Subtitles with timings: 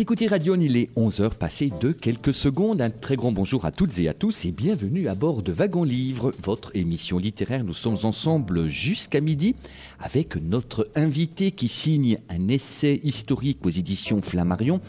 [0.00, 2.80] Écoutez Radio, il est 11h passé de quelques secondes.
[2.80, 5.84] Un très grand bonjour à toutes et à tous et bienvenue à bord de Wagon
[5.84, 7.64] Livre, votre émission littéraire.
[7.64, 9.54] Nous sommes ensemble jusqu'à midi
[9.98, 14.80] avec notre invité qui signe un essai historique aux éditions Flammarion.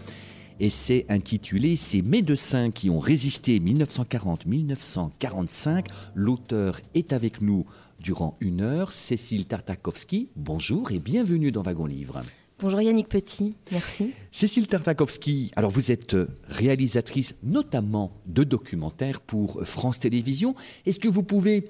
[0.61, 5.88] Essai intitulé Ces médecins qui ont résisté 1940-1945.
[6.16, 7.66] L'auteur est avec nous
[7.99, 8.93] durant une heure.
[8.93, 12.21] Cécile Tartakovsky, bonjour et bienvenue dans Wagon Livre.
[12.61, 14.13] Bonjour Yannick Petit, merci.
[14.31, 16.15] Cécile Tartakovsky, alors vous êtes
[16.47, 20.53] réalisatrice notamment de documentaires pour France Télévisions.
[20.86, 21.67] Est-ce que vous pouvez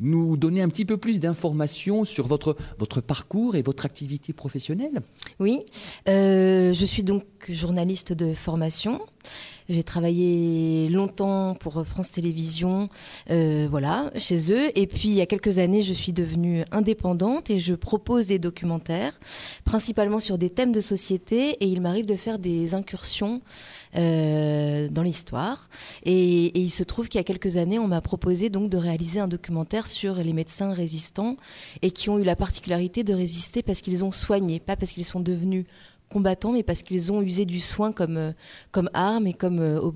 [0.00, 5.02] nous donner un petit peu plus d'informations sur votre, votre parcours et votre activité professionnelle?
[5.38, 5.60] Oui,
[6.08, 9.00] euh, je suis donc journaliste de formation.
[9.70, 12.90] J'ai travaillé longtemps pour France Télévisions,
[13.30, 14.78] euh, voilà, chez eux.
[14.78, 18.38] Et puis il y a quelques années, je suis devenue indépendante et je propose des
[18.38, 19.18] documentaires,
[19.64, 21.52] principalement sur des thèmes de société.
[21.64, 23.40] Et il m'arrive de faire des incursions
[23.96, 25.70] euh, dans l'histoire.
[26.04, 28.76] Et, et, il se trouve qu'il y a quelques années, on m'a proposé donc de
[28.76, 31.36] réaliser un documentaire sur les médecins résistants
[31.80, 35.06] et qui ont eu la particularité de résister parce qu'ils ont soigné, pas parce qu'ils
[35.06, 35.64] sont devenus
[36.14, 38.32] combattants, mais parce qu'ils ont usé du soin comme, euh,
[38.70, 39.90] comme arme et comme euh,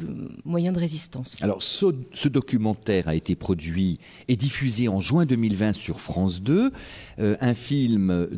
[0.44, 1.36] moyen de résistance.
[1.42, 6.72] Alors, ce, documentaire a été produit et diffusé en juin 2020 sur France 2,
[7.20, 8.28] euh, un film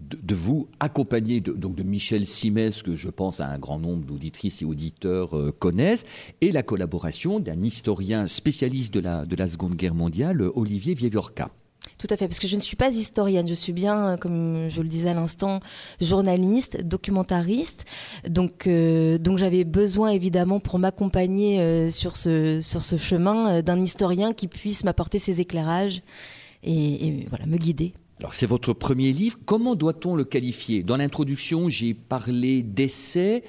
[0.00, 3.78] de, de, vous accompagné de, donc de Michel Simès, que je pense à un grand
[3.78, 6.04] nombre d'auditrices et auditeurs euh, connaissent,
[6.40, 11.50] et la collaboration d'un historien spécialiste de la, de la Seconde Guerre mondiale, Olivier Vieviorca.
[11.98, 14.82] Tout à fait, parce que je ne suis pas historienne, je suis bien, comme je
[14.82, 15.58] le disais à l'instant,
[16.00, 17.86] journaliste, documentariste.
[18.28, 23.62] Donc, euh, donc j'avais besoin évidemment pour m'accompagner euh, sur ce sur ce chemin euh,
[23.62, 26.02] d'un historien qui puisse m'apporter ses éclairages
[26.62, 27.92] et, et voilà me guider.
[28.20, 29.36] Alors c'est votre premier livre.
[29.44, 30.84] Comment doit-on le qualifier?
[30.84, 33.42] Dans l'introduction, j'ai parlé d'essai.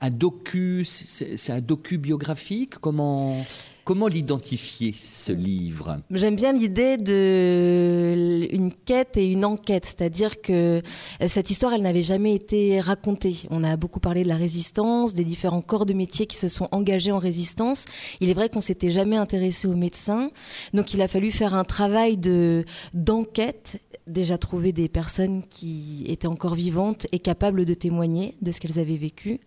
[0.00, 2.78] Un docu, c'est un docu biographique?
[2.78, 3.44] Comment
[3.88, 6.02] Comment l'identifier, ce livre?
[6.10, 10.82] J'aime bien l'idée de une quête et une enquête, c'est-à-dire que
[11.26, 13.46] cette histoire, elle n'avait jamais été racontée.
[13.48, 16.68] On a beaucoup parlé de la résistance, des différents corps de métier qui se sont
[16.70, 17.86] engagés en résistance.
[18.20, 20.32] Il est vrai qu'on s'était jamais intéressé aux médecins,
[20.74, 26.26] donc il a fallu faire un travail de d'enquête déjà trouver des personnes qui étaient
[26.26, 29.40] encore vivantes et capables de témoigner de ce qu'elles avaient vécu.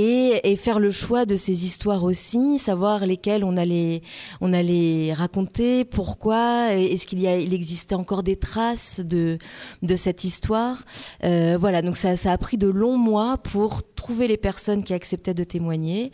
[0.00, 4.02] Et, faire le choix de ces histoires aussi, savoir lesquelles on allait,
[4.40, 9.38] on allait raconter, pourquoi, est-ce qu'il y a, il existait encore des traces de,
[9.82, 10.84] de cette histoire.
[11.24, 14.94] Euh, voilà, donc ça, ça a pris de longs mois pour trouver les personnes qui
[14.94, 16.12] acceptaient de témoigner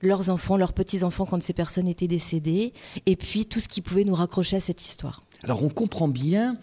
[0.00, 2.72] leurs enfants, leurs petits-enfants quand ces personnes étaient décédées,
[3.06, 5.20] et puis tout ce qui pouvait nous raccrocher à cette histoire.
[5.44, 6.56] Alors on comprend bien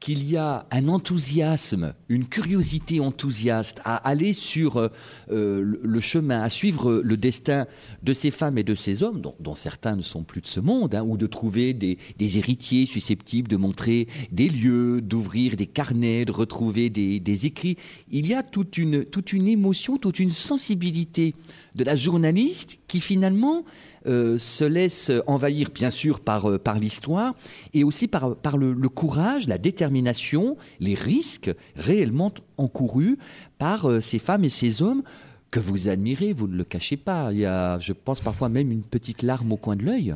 [0.00, 6.50] qu'il y a un enthousiasme, une curiosité enthousiaste à aller sur euh, le chemin, à
[6.50, 7.66] suivre le destin
[8.02, 10.94] de ces femmes et de ces hommes, dont, certains ne sont plus de ce monde,
[10.94, 16.24] hein, ou de trouver des, des, héritiers susceptibles de montrer des lieux, d'ouvrir des carnets,
[16.26, 17.76] de retrouver des, des, écrits.
[18.10, 21.34] Il y a toute une, toute une émotion, toute une sensibilité
[21.74, 23.64] de la journaliste qui finalement
[24.06, 27.34] euh, se laisse envahir bien sûr par, euh, par l'histoire
[27.74, 33.18] et aussi par, par le, courage, la détermination, les risques réellement encourus
[33.58, 35.02] par euh, ces femmes et ces hommes
[35.50, 37.32] que vous admirez, vous ne le cachez pas.
[37.32, 40.14] Il y a, je pense, parfois même une petite larme au coin de l'œil.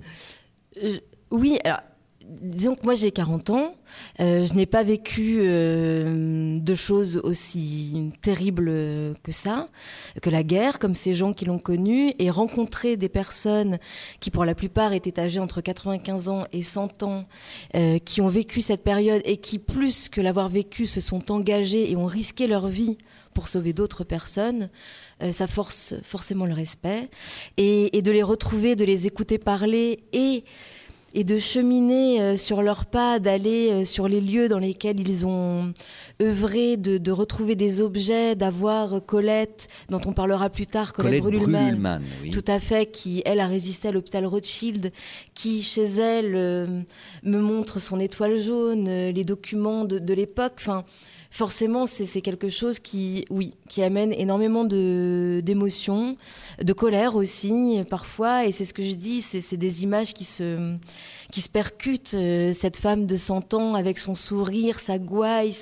[1.31, 1.81] Oui, alors
[2.41, 3.75] disons que moi j'ai 40 ans,
[4.21, 8.71] euh, je n'ai pas vécu euh, de choses aussi terribles
[9.23, 9.69] que ça,
[10.23, 13.79] que la guerre, comme ces gens qui l'ont connue, et rencontrer des personnes
[14.21, 17.27] qui pour la plupart étaient âgées entre 95 ans et 100 ans,
[17.75, 21.91] euh, qui ont vécu cette période et qui plus que l'avoir vécu se sont engagés
[21.91, 22.99] et ont risqué leur vie
[23.35, 24.71] pour sauver d'autres personnes,
[25.31, 27.09] ça force forcément le respect,
[27.57, 30.45] et de les retrouver, de les écouter parler et
[31.15, 35.27] et de cheminer euh, sur leurs pas, d'aller euh, sur les lieux dans lesquels ils
[35.27, 35.73] ont
[36.23, 41.41] œuvré, de, de retrouver des objets, d'avoir Colette, dont on parlera plus tard, Colette, Colette
[41.41, 42.31] Brûlman, oui.
[42.31, 44.93] tout à fait, qui elle a résisté à l'hôpital Rothschild,
[45.35, 46.83] qui chez elle euh,
[47.23, 50.85] me montre son étoile jaune, euh, les documents de, de l'époque, enfin
[51.31, 56.17] forcément, c'est quelque chose qui, oui, qui amène énormément d'émotions,
[56.63, 58.47] de, colère aussi, parfois.
[58.47, 60.77] Et c'est ce que je dis, c'est des images qui se,
[61.31, 62.15] qui se percutent.
[62.15, 65.55] Euh, cette femme de 100 ans avec son sourire, sa gouaille,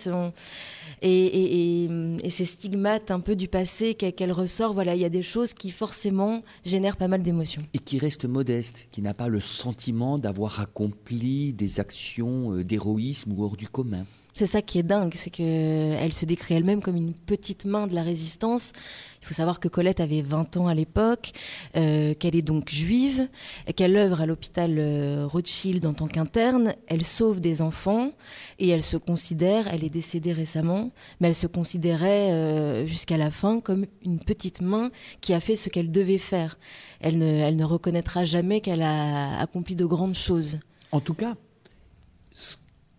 [1.02, 1.84] et,
[2.24, 4.72] et, stigmates un peu du passé qu'elle ressort.
[4.72, 7.62] Voilà, il y a des choses qui forcément génèrent pas mal d'émotions.
[7.74, 13.32] Et qui reste modeste, qui n'a pas le sentiment d'avoir accompli des actions euh, d'héroïsme
[13.32, 14.06] ou hors du commun.
[14.38, 17.94] C'est ça qui est dingue, c'est qu'elle se décrit elle-même comme une petite main de
[17.96, 18.72] la résistance.
[19.20, 21.32] Il faut savoir que Colette avait 20 ans à l'époque,
[21.74, 23.28] euh, qu'elle est donc juive,
[23.74, 26.76] qu'elle œuvre à l'hôpital euh, Rothschild en tant qu'interne.
[26.86, 28.12] Elle sauve des enfants
[28.60, 33.32] et elle se considère, elle est décédée récemment, mais elle se considérait euh, jusqu'à la
[33.32, 36.60] fin comme une petite main qui a fait ce qu'elle devait faire.
[37.00, 40.60] Elle ne, elle ne reconnaîtra jamais qu'elle a accompli de grandes choses.
[40.92, 41.34] En tout cas,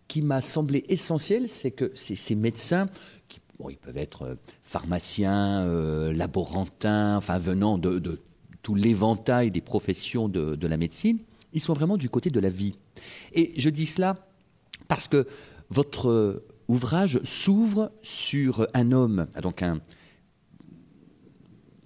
[0.10, 2.90] qui m'a semblé essentiel, c'est que ces, médecins,
[3.30, 3.40] qui,
[3.70, 8.20] ils peuvent être euh, pharmaciens, euh, laborantins, enfin venant de,
[8.64, 11.20] tout l'éventail des professions de, la médecine,
[11.54, 12.76] ils sont vraiment du côté de la vie.
[13.34, 14.28] Et je dis cela
[14.88, 15.28] parce que
[15.70, 19.80] votre euh, ouvrage s'ouvre sur un homme, donc un,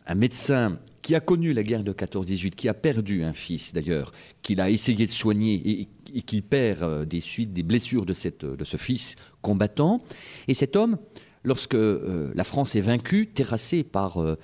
[0.08, 4.14] un médecin qui a connu la guerre de 14-18, qui a perdu un fils d'ailleurs,
[4.42, 5.88] qu'il a essayé de soigner et,
[6.22, 10.02] qui perd euh, des suites, des blessures de, cette, de ce fils combattant.
[10.48, 10.98] Et cet homme,
[11.44, 14.38] lorsque euh, la France est vaincue, terrassée par euh,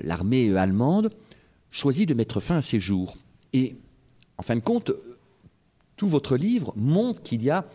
[0.00, 1.10] l'armée allemande,
[1.70, 3.16] choisit de mettre fin à ses jours.
[3.52, 3.76] Et
[4.36, 4.92] en fin de compte,
[5.96, 7.66] tout votre livre montre qu'il y a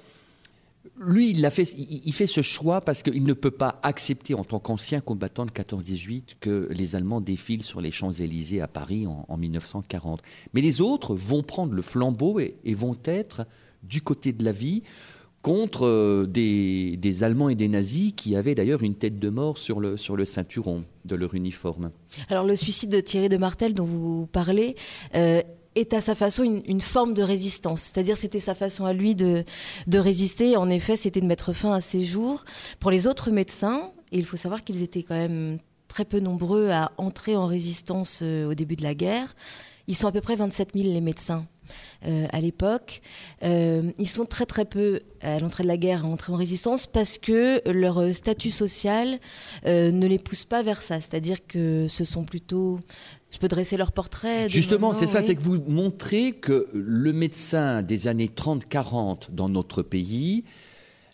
[1.00, 5.45] lui, il, fait, ce choix parce qu'il ne peut pas accepter, en tant qu'ancien combattant
[5.45, 10.22] de 14-18, que les Allemands défilent sur les Champs-Élysées à Paris en, 1940.
[10.54, 13.45] Mais les autres vont prendre le flambeau et, vont être
[13.81, 14.84] du côté de la vie
[15.42, 19.80] contre euh, des, Allemands et des nazis qui avaient d'ailleurs une tête de mort sur
[19.80, 21.92] le, sur le ceinturon de leur uniforme.
[22.30, 24.75] Alors le suicide de Thierry de Martel dont vous parlez,
[25.16, 25.42] euh,
[25.75, 27.81] est à sa façon une, forme de résistance.
[27.81, 29.43] C'est-à-dire c'était sa façon à lui de,
[29.87, 30.57] de résister.
[30.57, 32.45] En effet, c'était de mettre fin à ses jours.
[32.79, 35.59] Pour les autres médecins, il faut savoir qu'ils étaient quand même
[35.93, 39.35] très peu nombreux à entrer en résistance euh, au début de la guerre.
[39.87, 41.45] Ils sont à peu près 27 000 les médecins
[42.07, 43.01] euh, à l'époque.
[43.43, 46.87] Euh, ils sont très très peu à l'entrée de la guerre à entrer en résistance
[46.87, 49.19] parce que leur statut social
[49.65, 51.01] ne les pousse pas vers ça.
[51.01, 52.79] C'est-à-dire que ce sont plutôt
[53.33, 54.47] je peux dresser leur portrait.
[54.47, 59.81] Justement, c'est ça, c'est que vous montrez que le médecin des années 30-40 dans notre
[59.81, 60.44] pays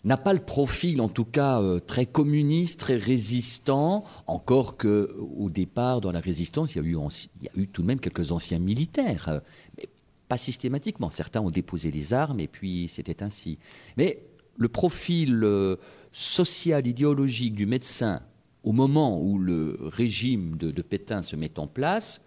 [0.04, 5.48] n'a pas le profil, en tout cas, euh, très communiste, très résistant, encore que au
[5.48, 6.96] départ, dans la résistance, il y a eu,
[7.40, 9.40] il y a eu tout de même quelques anciens militaires, euh,
[9.78, 9.88] mais
[10.28, 11.08] pas systématiquement.
[11.08, 13.58] Certains ont déposé les armes et puis c'était ainsi.
[13.96, 14.22] Mais
[14.58, 15.76] le profil euh,
[16.12, 18.20] social, idéologique du médecin
[18.62, 22.20] au moment où le régime de, Pétain se met en place,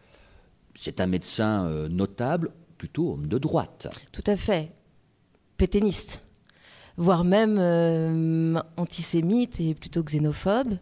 [0.76, 3.88] c'est un médecin euh, notable, plutôt homme de droite.
[4.12, 4.72] Tout à fait.
[5.58, 6.24] Pétainiste,
[6.98, 10.78] voire même euh, antisémite et plutôt xénophobe.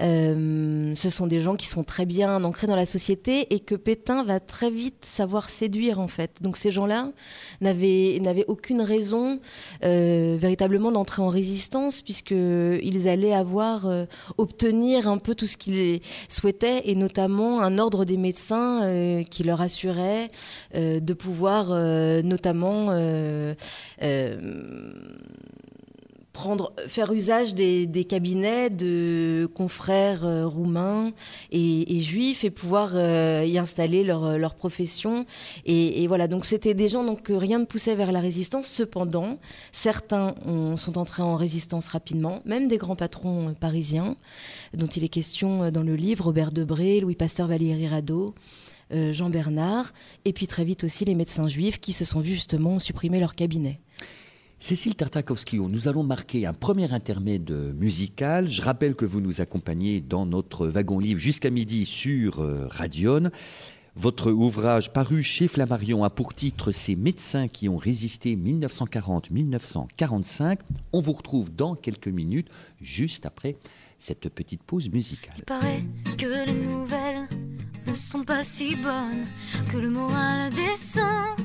[0.00, 3.74] Euh, ce sont des gens qui sont très bien ancrés dans la société et que
[3.74, 6.42] Pétain va très vite savoir séduire en fait.
[6.42, 7.12] Donc ces gens-là
[7.60, 9.38] n'avaient aucune raison
[9.84, 14.06] euh, véritablement d'entrer en résistance puisqu'ils allaient avoir euh,
[14.38, 19.60] obtenir un peu tout ce qu'ils souhaitaient et notamment un ordre des médecins qui leur
[19.60, 20.30] assurait
[20.74, 21.68] de pouvoir
[22.22, 22.90] notamment
[26.32, 31.12] prendre, faire usage des, cabinets de confrères euh, roumains
[31.50, 35.26] et, juifs et pouvoir euh, y installer leur, profession.
[35.66, 38.66] Et, voilà, donc c'était des gens donc, que rien ne poussait vers la résistance.
[38.66, 39.38] Cependant,
[39.72, 40.34] certains
[40.76, 44.16] sont entrés en résistance rapidement, même des grands patrons euh, parisiens,
[44.74, 48.34] dont il est question dans le livre, Robert Debré, Louis Pasteur, Valéry Radeau.
[49.12, 49.92] Jean Bernard,
[50.24, 53.36] et puis très vite aussi les médecins juifs qui se sont vus justement supprimer leur
[53.36, 53.78] cabinet.
[54.62, 58.46] Cécile Tartakovsky, nous allons marquer un premier intermède musical.
[58.46, 63.30] Je rappelle que vous nous accompagnez dans notre wagon-livre jusqu'à midi sur euh, Radion.
[63.96, 70.58] Votre ouvrage paru chez Flammarion a pour titre Ces médecins qui ont résisté 1940-1945.
[70.92, 72.48] On vous retrouve dans quelques minutes,
[72.82, 73.56] juste après
[73.98, 75.36] cette petite pause musicale.
[75.38, 75.84] Il paraît
[76.18, 77.26] que les nouvelles
[77.86, 79.24] ne sont pas si bonnes,
[79.72, 81.40] que le moral descend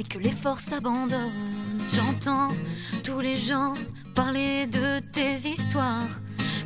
[0.00, 1.69] et que les forces abandonnent.
[1.92, 2.48] J'entends
[3.02, 3.74] tous les gens
[4.14, 6.08] parler de tes histoires,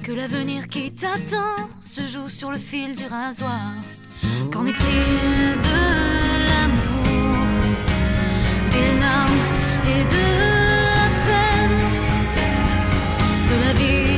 [0.03, 3.73] que l'avenir qui t'attend se joue sur le fil du rasoir.
[4.53, 5.81] Qu'en est-il de
[6.49, 7.47] l'amour,
[8.71, 9.45] des larmes
[9.87, 10.27] et de
[10.95, 11.79] la peine,
[13.51, 14.14] de la vie?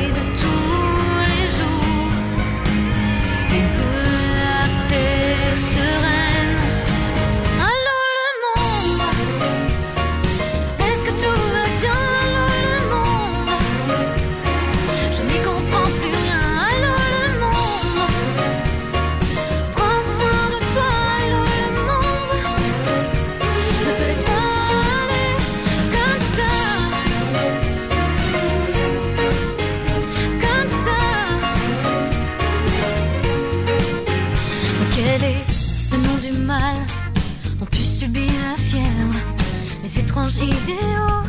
[40.37, 41.23] Étranges idéaux,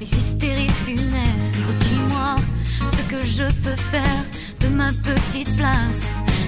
[0.00, 1.72] les hystéries funèbres.
[1.80, 2.36] Dis-moi
[2.92, 4.24] ce que je peux faire
[4.60, 6.02] de ma petite place.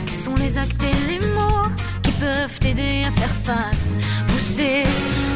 [0.07, 1.69] Quels sont les actes et les mots
[2.03, 3.97] qui peuvent t'aider à faire face,
[4.27, 4.83] pousser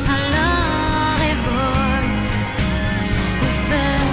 [0.09, 2.25] à la révolte
[3.71, 4.04] faire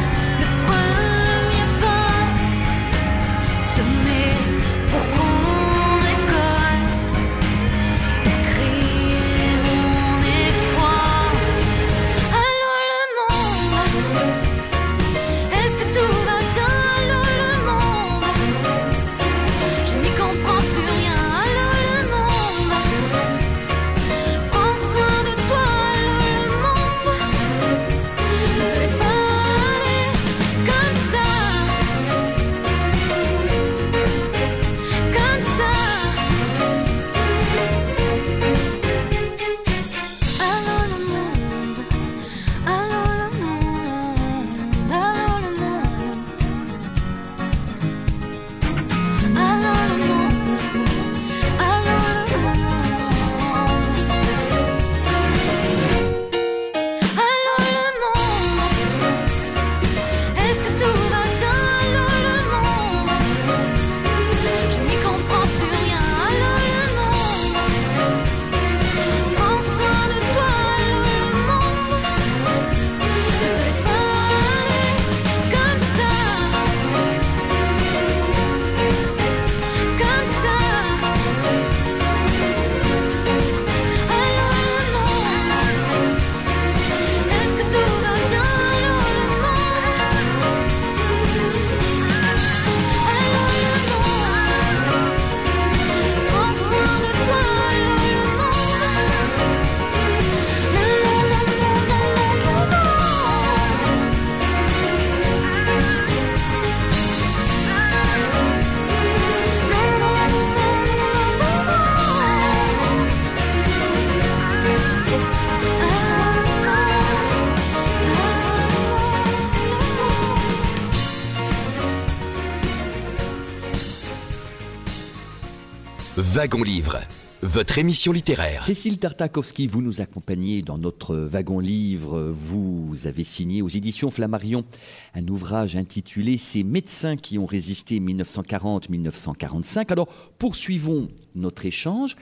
[126.41, 127.00] Wagon Livre,
[127.43, 128.63] votre émission littéraire.
[128.63, 132.31] Cécile Tartakovsky, vous nous accompagnez dans notre wagon livre.
[132.31, 134.65] Vous avez signé aux éditions Flammarion
[135.13, 139.91] un ouvrage intitulé Ces médecins qui ont résisté 1940-1945.
[139.91, 140.07] Alors,
[140.39, 142.15] poursuivons notre échange.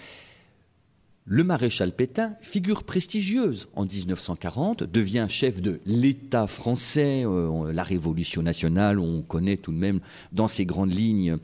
[1.24, 8.42] Le maréchal Pétain, figure prestigieuse en 1940, devient chef de l'État français, euh, la Révolution
[8.42, 10.02] nationale, on connaît tout de même
[10.34, 11.38] dans ses grandes lignes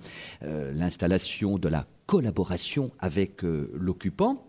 [0.44, 4.48] euh, l'installation de la collaboration avec euh, l'occupant.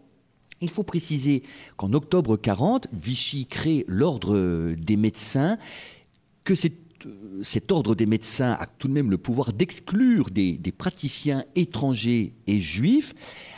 [0.60, 1.42] Il faut préciser
[1.76, 5.58] qu'en octobre 40, Vichy crée l'ordre des médecins,
[6.44, 11.44] que euh, cet ordre des médecins a tout de même le pouvoir d'exclure des, praticiens
[11.54, 13.14] étrangers et juifs.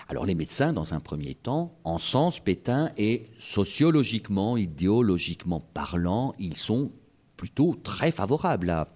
[0.08, 6.56] Alors les médecins, dans un premier temps, en sens Pétain et sociologiquement, idéologiquement parlant, ils
[6.56, 6.90] sont
[7.36, 8.88] plutôt très favorables à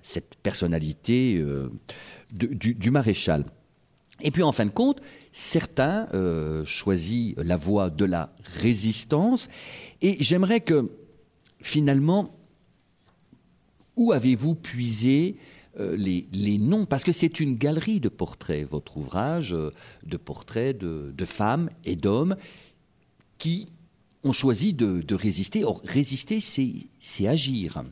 [0.00, 1.68] cette personnalité euh,
[2.32, 3.44] du maréchal.
[4.22, 5.00] Et puis en fin de compte,
[5.32, 9.48] certains euh, choisissent la voie de la résistance.
[10.00, 10.90] Et j'aimerais que
[11.60, 12.34] finalement,
[13.96, 15.36] où avez-vous puisé
[15.80, 16.86] euh, les, noms?
[16.86, 19.70] Parce que c'est une galerie de portraits, votre ouvrage, euh,
[20.04, 22.36] de portraits de, femmes et d'hommes
[23.38, 23.68] qui
[24.22, 25.64] ont choisi de, de résister.
[25.64, 27.82] Or, résister, c'est agir.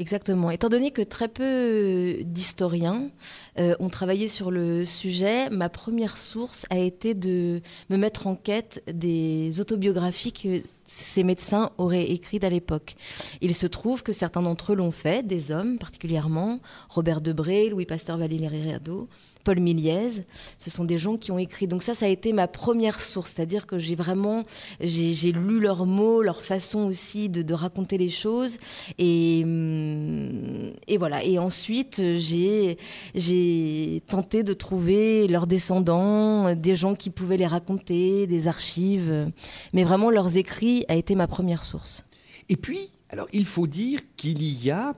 [0.00, 0.50] Exactement.
[0.50, 3.10] Étant donné que très peu d'historiens
[3.58, 8.34] euh, ont travaillé sur le sujet, ma première source a été de me mettre en
[8.34, 12.96] quête des autobiographies que ces médecins auraient écrites à l'époque.
[13.42, 17.84] Il se trouve que certains d'entre eux l'ont fait, des hommes particulièrement, Robert Debré, Louis
[17.84, 19.06] Pasteur Valéry Rado,
[19.44, 20.24] Paul Miliez,
[20.58, 21.66] ce sont des gens qui ont écrit.
[21.66, 24.44] Donc ça, ça a été ma première source, c'est-à-dire que j'ai vraiment,
[24.80, 28.58] j'ai lu leurs mots, leur façon aussi de, raconter les choses,
[28.98, 31.24] et, hum, et voilà.
[31.24, 38.46] Et ensuite, j'ai tenté de trouver leurs descendants, des gens qui pouvaient les raconter, des
[38.46, 39.30] archives,
[39.72, 42.04] mais vraiment leurs écrits a été ma première source.
[42.48, 44.94] Et puis, alors, il faut dire qu'il y a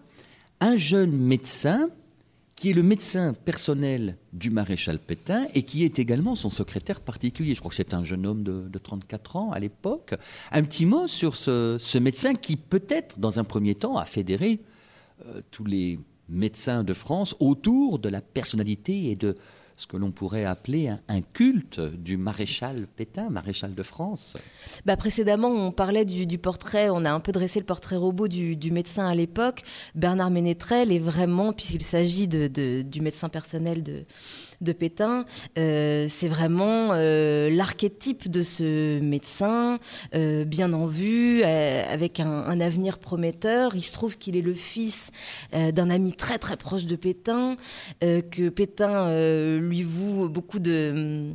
[0.61, 1.89] un jeune médecin
[2.63, 7.55] qui est le médecin personnel du maréchal Pétain et qui est également son secrétaire particulier.
[7.55, 10.15] Je crois que c'est un jeune homme de, de 34 ans à l'époque.
[10.53, 14.61] Un petit mot sur ce, ce médecin qui, peut-être, dans un premier temps, a fédéré
[15.27, 19.35] euh, tous les médecins de France autour de la personnalité et de,
[19.77, 24.37] ce que l'on pourrait appeler un, culte du maréchal Pétain, maréchal de France.
[24.85, 28.71] Bah précédemment, on parlait du, portrait, on a un peu dressé le portrait robot du,
[28.71, 29.63] médecin à l'époque.
[29.95, 34.05] Bernard Ménétrel est vraiment, puisqu'il s'agit de, du médecin personnel de,
[34.63, 35.25] de Pétain,
[35.59, 39.79] euh, c'est vraiment euh, l'archétype de ce médecin,
[40.15, 43.75] euh, bien en vue, avec un, avenir prometteur.
[43.75, 45.11] Il se trouve qu'il est le fils
[45.53, 47.57] d'un ami très très proche de Pétain,
[48.01, 51.35] que Pétain lui voue beaucoup de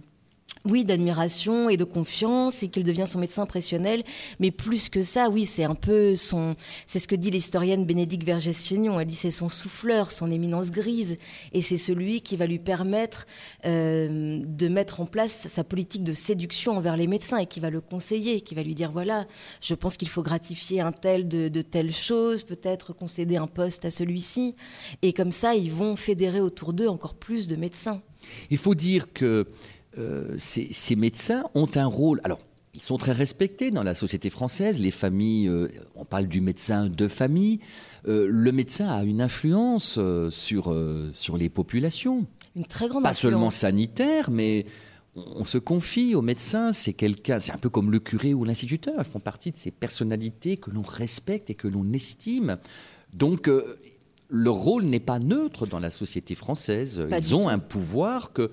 [0.69, 4.03] oui, d'admiration et de confiance et qu'il devient son médecin impressionnel.
[4.39, 6.55] Mais plus que ça, oui, c'est un peu son.
[6.85, 8.99] C'est ce que dit l'historienne Bénédicte Vergès-Chaignon.
[8.99, 11.17] Elle dit c'est son souffleur, son éminence grise.
[11.53, 13.25] Et c'est celui qui va lui permettre
[13.65, 17.69] euh, de mettre en place sa politique de séduction envers les médecins et qui va
[17.69, 19.27] le conseiller, qui va lui dire voilà,
[19.61, 23.85] je pense qu'il faut gratifier un tel de, de telle chose, peut-être concéder un poste
[23.85, 24.55] à celui-ci.
[25.01, 28.01] Et comme ça, ils vont fédérer autour d'eux encore plus de médecins.
[28.49, 29.47] Il faut dire que
[29.97, 32.21] euh, ces, ces, médecins ont un rôle.
[32.23, 32.39] Alors,
[32.77, 34.79] ils sont très respectés dans la société française.
[34.79, 37.59] Les familles, euh, on parle du médecin de famille.
[38.07, 40.75] Euh, le médecin a une influence euh, sur,
[41.11, 42.27] sur les populations.
[42.55, 43.31] Une très grande Pas influence.
[43.31, 44.67] seulement sanitaire, mais
[45.15, 46.71] on, se confie au médecin.
[46.71, 48.93] C'est quelqu'un, c'est un peu comme le curé ou l'instituteur.
[48.99, 52.57] Ils font partie de ces personnalités que l'on respecte et que l'on estime.
[53.11, 53.49] Donc,
[54.29, 57.03] leur rôle n'est pas neutre dans la société française.
[57.09, 58.51] Pas Ils ont un pouvoir que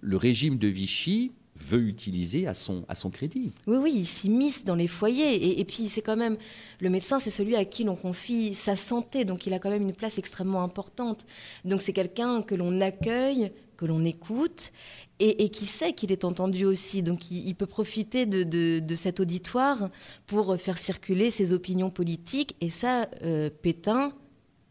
[0.00, 3.52] le régime de Vichy veut utiliser à son, à son crédit.
[3.66, 5.34] Oui, oui, il s'immisce dans les foyers.
[5.34, 6.36] Et, et puis, c'est quand même.
[6.80, 9.24] Le médecin, c'est celui à qui l'on confie sa santé.
[9.24, 11.26] Donc, il a quand même une place extrêmement importante.
[11.64, 14.72] Donc, c'est quelqu'un que l'on accueille, que l'on écoute
[15.18, 17.02] et, et, qui sait qu'il est entendu aussi.
[17.02, 19.90] Donc, il, peut profiter de, de, de, cet auditoire
[20.26, 22.56] pour faire circuler ses opinions politiques.
[22.60, 24.14] Et ça, euh, Pétain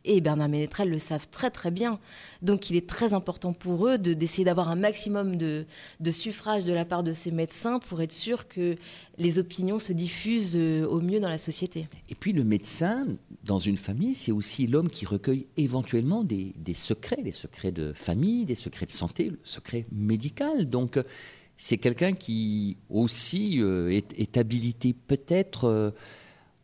[0.06, 2.00] et Bernard Ménétrel le savent très très bien.
[2.42, 5.66] Donc il est très important pour eux d'essayer de, d'avoir un maximum de,
[6.12, 8.76] suffrage de la part de ces médecins pour être sûr que
[9.18, 11.88] les opinions se diffusent euh, au mieux dans la société.
[12.10, 13.08] Et puis le médecin,
[13.44, 18.46] dans une famille, c'est aussi l'homme qui recueille éventuellement des, secrets, des secrets de famille,
[18.46, 20.70] des secrets de santé, le secret médical.
[20.70, 21.00] Donc
[21.58, 25.94] c'est quelqu'un qui aussi euh, est, habilité peut-être...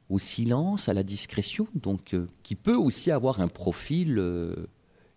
[0.09, 4.67] Au silence, à la discrétion, donc euh, qui peut aussi avoir un profil euh,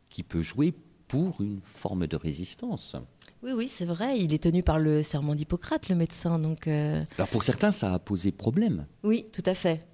[0.09, 0.72] qui peut jouer
[1.09, 2.96] pour une forme de résistance.
[3.42, 4.18] Oui, oui, c'est vrai.
[4.18, 6.38] Il est tenu par le serment d'Hippocrate, le médecin.
[6.38, 7.03] Donc, euh...
[7.18, 8.87] Alors pour certains, ça a posé problème.
[9.03, 9.87] Oui, tout à fait.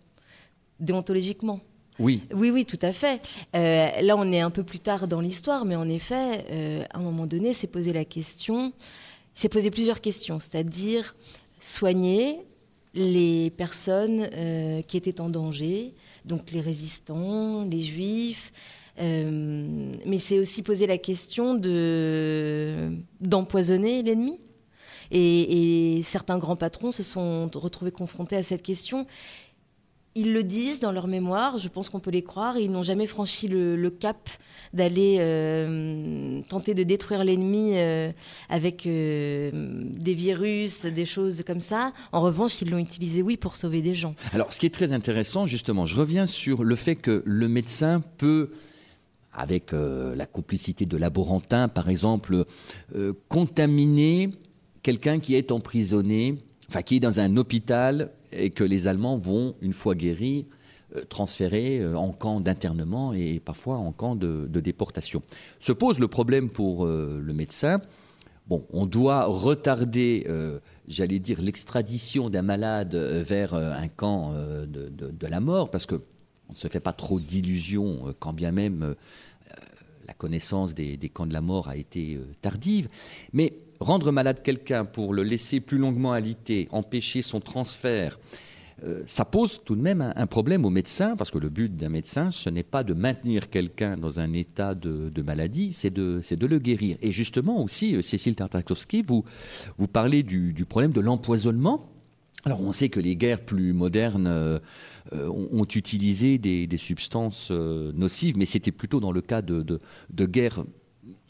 [0.79, 1.61] Déontologiquement.
[1.99, 2.23] Oui.
[2.33, 3.21] Oui, oui, tout à fait.
[3.53, 7.27] Là, on est un peu plus tard dans l'histoire, mais en effet, à un moment
[7.27, 8.73] donné, s'est posé la question,
[9.35, 11.15] s'est posé plusieurs questions, c'est-à-dire
[11.61, 12.45] soigner
[12.95, 18.53] les personnes euh, qui étaient en danger, donc les résistants, les juifs.
[19.01, 24.39] Euh, mais c'est aussi poser la question de d'empoisonner l'ennemi.
[25.11, 29.07] Et, certains grands patrons se sont retrouvés confrontés à cette question.
[30.17, 33.09] Ils le disent dans leur mémoire, je pense qu'on peut les croire, ils n'ont jamais
[33.09, 34.31] franchi le, cap
[34.73, 38.13] d'aller euh, tenter de détruire l'ennemi euh,
[38.49, 41.93] avec euh, des virus, des choses comme ça.
[42.13, 44.15] En revanche, ils l'ont utilisé, oui, pour sauver des gens.
[44.33, 48.01] Alors, ce qui est très intéressant, justement, je reviens sur le fait que le médecin
[48.17, 48.51] peut
[49.33, 52.45] avec la complicité de laborantins, par exemple,
[53.29, 54.31] contaminer
[54.85, 56.39] quelqu'un qui est emprisonné,
[56.85, 60.47] qui est dans un hôpital et que les Allemands vont, une fois guéris,
[60.97, 65.23] euh, transférer en camp d'internement et parfois en camp de, déportation.
[65.61, 67.81] Se pose le problème pour euh, le médecin.
[68.47, 74.33] Bon, on doit retarder, euh, j'allais dire, l'extradition d'un malade vers un camp
[74.67, 76.03] de, la mort, parce que
[76.51, 78.95] on ne se fait pas trop d'illusions, quand bien même
[79.51, 79.61] euh,
[80.07, 82.89] la connaissance des, des, camps de la mort a été euh, tardive.
[83.33, 88.19] Mais rendre malade quelqu'un pour le laisser plus longuement alité, empêcher son transfert,
[88.83, 91.89] euh, ça pose tout de même un, problème aux médecins, parce que le but d'un
[91.89, 96.59] médecin, ce n'est pas de maintenir quelqu'un dans un état de, maladie, c'est de, le
[96.59, 96.97] guérir.
[97.01, 99.25] Et justement aussi, Cécile Tartakovsky, vous,
[99.89, 101.91] parlez du, problème de l'empoisonnement.
[102.45, 104.59] Alors on sait que les guerres plus modernes euh,
[105.13, 109.81] ont, utilisé des, substances euh, nocives, mais c'était plutôt dans le cas de
[110.27, 110.65] guerres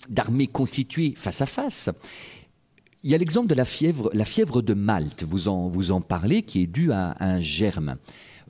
[0.08, 1.90] d'armées constituées face à face.
[3.02, 6.00] Il y a l'exemple de la fièvre, la fièvre de Malte, vous en, vous en
[6.00, 7.96] parlez, qui est due à, à un germe.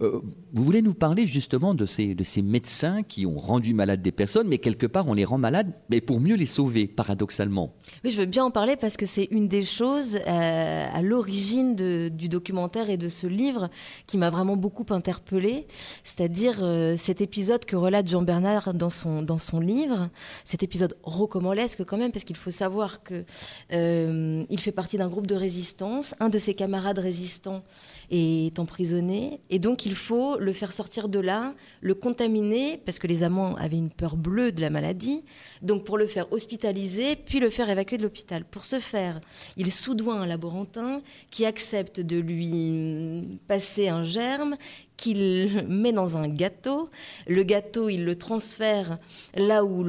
[0.01, 0.21] Euh,
[0.53, 4.13] vous voulez nous parler justement de ces, de ces médecins qui ont rendu malades des
[4.13, 7.75] personnes, mais quelque part on les rend malades, mais pour mieux les sauver, paradoxalement.
[8.05, 11.75] Oui, je veux bien en parler parce que c'est une des choses euh, à l'origine
[11.75, 13.71] du documentaire et de ce livre
[14.07, 15.67] qui m'a vraiment beaucoup interpellée,
[16.03, 20.11] c'est-à-dire euh, cet épisode que relate Jean Bernard dans son, dans son livre,
[20.45, 23.25] cet épisode rocambolesque quand même, parce qu'il faut savoir que
[23.71, 27.63] il fait partie d'un groupe de résistance, un de ses camarades résistants
[28.11, 29.41] est emprisonné.
[29.51, 33.55] Et donc, il faut le faire sortir de là, le contaminer, parce que les amants
[33.57, 35.25] avaient une peur bleue de la maladie.
[35.63, 38.45] Donc, pour le faire hospitaliser, puis le faire évacuer de l'hôpital.
[38.45, 39.21] Pour ce faire,
[39.57, 44.57] il soudoie un laborantin qui accepte de lui passer un germe
[44.97, 46.91] qu'il met dans un gâteau.
[47.27, 48.99] Le gâteau, il le transfère
[49.35, 49.85] là où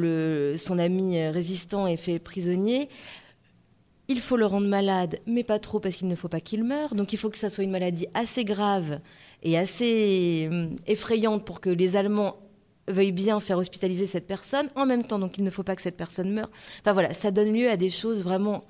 [0.57, 2.89] son ami résistant est fait prisonnier
[4.07, 6.95] il faut le rendre malade, mais pas trop parce qu'il ne faut pas qu'il meure.
[6.95, 8.99] Donc il faut que ça soit une maladie assez grave
[9.43, 12.37] et assez hum, effrayante pour que les Allemands
[12.87, 14.69] veuillent bien faire hospitaliser cette personne.
[14.75, 16.49] En même temps, donc il ne faut pas que cette personne meure.
[16.81, 18.65] Enfin voilà, ça donne lieu à des choses vraiment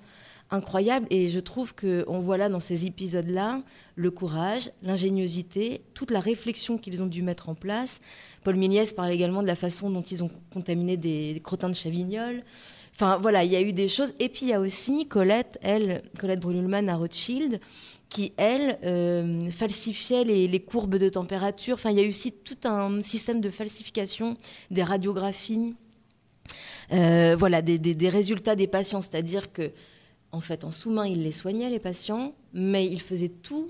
[0.51, 1.07] incroyables.
[1.09, 3.61] Et je trouve qu'on voit là, dans ces épisodes-là,
[3.95, 7.99] le courage, l'ingéniosité, toute la réflexion qu'ils ont dû mettre en place.
[8.43, 12.43] Paul Méliès parle également de la façon dont ils ont contaminé des crottins de Chavignol.
[12.95, 14.13] Enfin voilà, il y a eu des choses.
[14.19, 17.59] Et puis il y a aussi Colette, elle, Colette Brunelman à Rothschild,
[18.09, 21.73] qui, elle, euh, falsifiait les, courbes de température.
[21.73, 24.37] Enfin, il y a eu aussi tout un système de falsification
[24.71, 25.75] des radiographies,
[26.93, 29.01] euh, voilà, des, résultats des patients.
[29.01, 29.71] C'est-à-dire que,
[30.31, 33.67] en fait, en sous-main, il les soignait, les patients, mais il faisait tout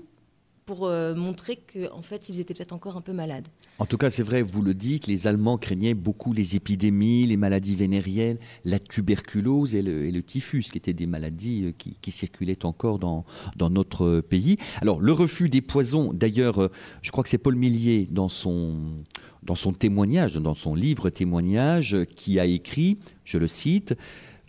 [0.66, 3.46] pour euh, montrer qu'en en fait, ils étaient peut-être encore un peu malades.
[3.78, 7.36] En tout cas, c'est vrai, vous le dites, les Allemands craignaient beaucoup les épidémies, les
[7.36, 12.98] maladies vénériennes, la tuberculose et le, typhus, qui étaient des maladies euh, qui, circulaient encore
[12.98, 13.24] dans,
[13.54, 14.56] dans, notre pays.
[14.82, 19.04] Alors, le refus des poisons, d'ailleurs, euh, je crois que c'est Paul Millier, dans son,
[19.44, 23.94] dans son témoignage, dans son livre témoignage, qui a écrit, je le cite,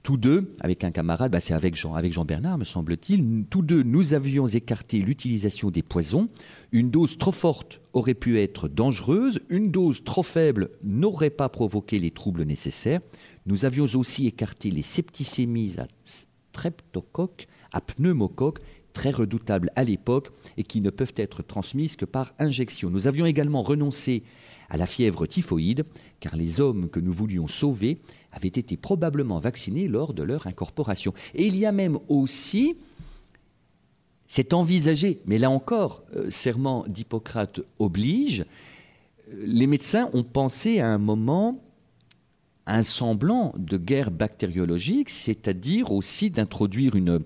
[0.08, 3.62] tous deux, avec un camarade, bah, c'est avec Jean, avec Jean Bernard, me semble-t-il, tous
[3.62, 6.30] deux, nous avions écarté l'utilisation des poisons.
[6.72, 12.00] Une dose trop forte aurait pu être dangereuse, une dose trop faible n'aurait pas provoqué
[12.00, 13.02] les troubles nécessaires.
[13.48, 18.60] Nous avions aussi écarté les septicémies à streptocoque, à pneumocoque,
[18.98, 22.90] très redoutables à l'époque et qui ne peuvent être transmises que par injection.
[22.90, 24.24] Nous avions également renoncé
[24.72, 25.86] à la fièvre typhoïde,
[26.20, 28.00] car les hommes que nous voulions sauver
[28.32, 31.14] avaient été probablement vaccinés lors de leur incorporation.
[31.36, 32.76] Et il y a même aussi,
[34.26, 38.46] c'est envisagé, mais là encore, euh, serment d'Hippocrate oblige,
[39.30, 41.62] euh, les médecins ont pensé à un moment
[42.66, 47.22] un semblant de guerre bactériologique, c'est-à-dire aussi d'introduire une,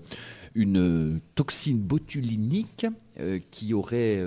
[0.54, 2.86] une toxine botulinique
[3.18, 4.22] euh, qui aurait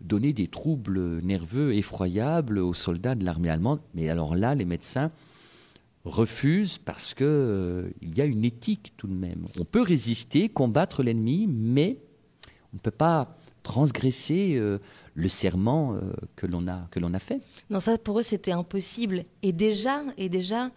[0.00, 3.80] donné des troubles nerveux effroyables aux soldats de l'armée allemande.
[3.94, 5.10] Mais alors là, les médecins
[6.06, 9.46] refusent parce qu'il euh, y a une éthique tout de même.
[9.58, 11.98] On peut résister, combattre l'ennemi, mais
[12.72, 14.78] on ne peut pas transgresser euh,
[15.14, 17.40] le serment euh, que l'on a a fait.
[17.68, 19.24] Non, ça pour eux c'était impossible.
[19.42, 20.70] Et déjà, et déjà,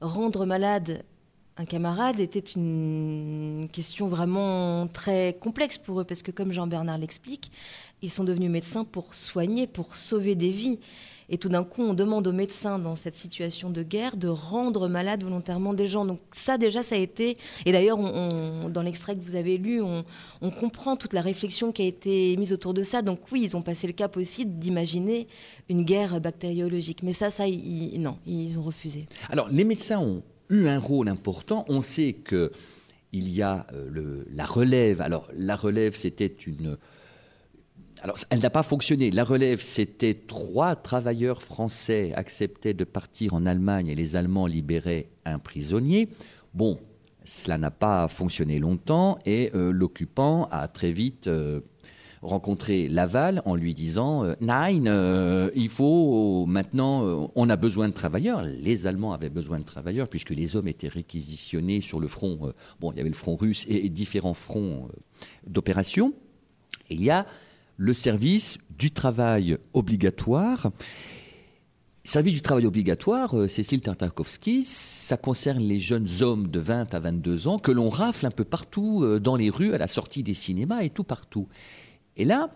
[0.00, 1.04] rendre malade
[1.56, 7.50] un camarade était une question vraiment très complexe pour eux, parce que comme Jean-Bernard l'explique,
[8.00, 10.78] ils sont devenus médecins pour soigner, pour sauver des vies.
[11.28, 14.88] Et tout d'un coup, on demande aux médecins dans cette situation de guerre de rendre
[14.88, 16.04] malades volontairement des gens.
[16.04, 17.38] Donc ça déjà, ça a été...
[17.64, 17.96] Et d'ailleurs,
[18.68, 22.52] dans l'extrait que vous avez lu, on, comprend toute la réflexion qui a été mise
[22.52, 23.00] autour de ça.
[23.00, 25.26] Donc oui, ils ont passé le cap aussi d'imaginer
[25.70, 27.02] une guerre bactériologique.
[27.02, 29.06] Mais ça, ça, non, ils ont refusé.
[29.30, 31.64] Alors les médecins ont eu un rôle important.
[31.68, 32.52] On sait que
[33.12, 35.00] il y a euh, le, la relève.
[35.00, 36.78] Alors la relève, c'était une
[38.02, 39.12] alors, elle n'a pas fonctionné.
[39.12, 45.06] La relève, c'était trois travailleurs français acceptaient de partir en Allemagne et les Allemands libéraient
[45.24, 46.08] un prisonnier.
[46.52, 46.80] Bon,
[47.24, 51.60] cela n'a pas fonctionné longtemps et euh, l'occupant a très vite euh,
[52.22, 58.42] rencontré Laval en lui disant euh, Nein, il faut maintenant, on a besoin de travailleurs.
[58.42, 62.52] Les Allemands avaient besoin de travailleurs puisque les hommes étaient réquisitionnés sur le front.
[62.80, 64.88] bon, il y avait le front russe et, différents fronts
[65.46, 66.14] d'opération.
[66.90, 67.26] Il y a
[67.76, 70.70] le service du travail obligatoire.
[72.04, 76.98] Service du travail obligatoire, euh, Cécile Tartakovsky, ça concerne les jeunes hommes de 20 à
[76.98, 80.24] 22 ans que l'on rafle un peu partout euh, dans les rues, à la sortie
[80.24, 81.46] des cinémas et tout partout.
[82.22, 82.54] Et là,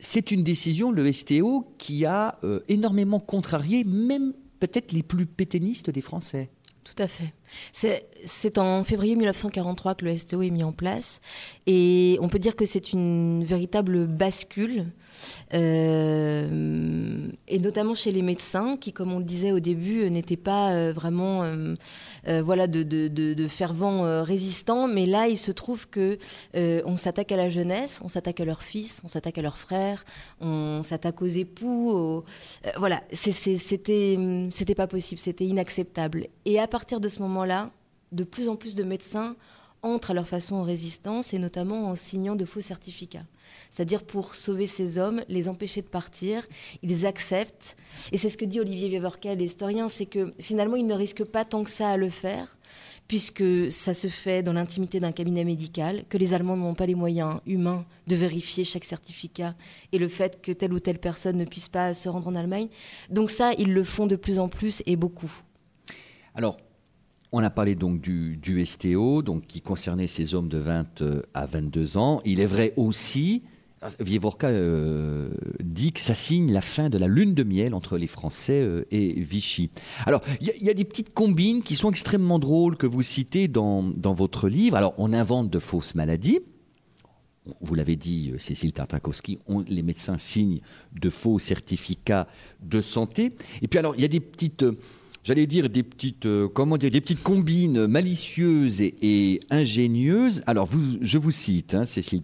[0.00, 5.90] c'est une décision, le STO, qui a euh, énormément contrarié même peut-être les plus pétainistes
[5.90, 6.50] des Français.
[6.82, 7.32] Tout à fait.
[7.72, 11.20] C'est en février 1943 que le STO est mis en place
[11.66, 14.86] et on peut dire que c'est une véritable bascule
[15.54, 20.70] euh, et notamment chez les médecins qui, comme on le disait au début, n'étaient pas
[20.70, 24.88] euh, vraiment euh, voilà, de, fervents résistants.
[24.88, 26.18] Mais là, il se trouve que
[26.54, 30.04] on s'attaque à la jeunesse, on s'attaque à leurs fils, on s'attaque à leurs frères,
[30.40, 32.24] on s'attaque aux époux.
[32.76, 36.28] voilà, c'était pas possible, c'était inacceptable.
[36.44, 37.70] Et à partir de ce moment-là,
[38.12, 39.36] de plus en plus de médecins
[39.82, 43.24] entrent à leur façon en résistance et notamment en signant de faux certificats
[43.70, 46.46] c'est-à-dire pour sauver ces hommes, les empêcher de partir.
[46.82, 47.76] Ils acceptent.
[48.12, 51.44] Et c'est ce que dit Olivier Weverkel, l'historien, c'est que finalement, ils ne risquent pas
[51.44, 52.56] tant que ça à le faire,
[53.08, 56.94] puisque ça se fait dans l'intimité d'un cabinet médical, que les Allemands n'ont pas les
[56.94, 59.54] moyens humains de vérifier chaque certificat
[59.92, 62.68] et le fait que telle ou telle personne ne puisse pas se rendre en Allemagne.
[63.08, 65.32] Donc ça, ils le font de plus en plus et beaucoup.
[66.34, 66.58] Alors,
[67.32, 71.46] on a parlé donc du, STO, donc qui concernait ces hommes de 20 euh, à
[71.46, 72.20] 22 ans.
[72.24, 73.42] Il est vrai aussi
[73.98, 75.30] Vievorka euh,
[75.62, 78.84] dit que ça signe la fin de la lune de miel entre les Français euh,
[78.90, 79.70] et Vichy.
[80.04, 83.82] Alors, il y, a des petites combines qui sont extrêmement drôles que vous citez dans,
[83.82, 84.76] dans votre livre.
[84.76, 86.40] Alors, on invente de fausses maladies.
[87.62, 90.60] Vous l'avez dit, Cécile Tartakowski, les médecins signent
[90.92, 92.28] de faux certificats
[92.60, 93.32] de santé.
[93.62, 94.64] Et puis, alors, il y a des petites
[95.22, 100.42] j'allais dire des petites, euh, comment dire, des petites combines malicieuses et, ingénieuses.
[100.46, 100.68] Alors,
[101.00, 102.22] je vous cite, hein, Cécile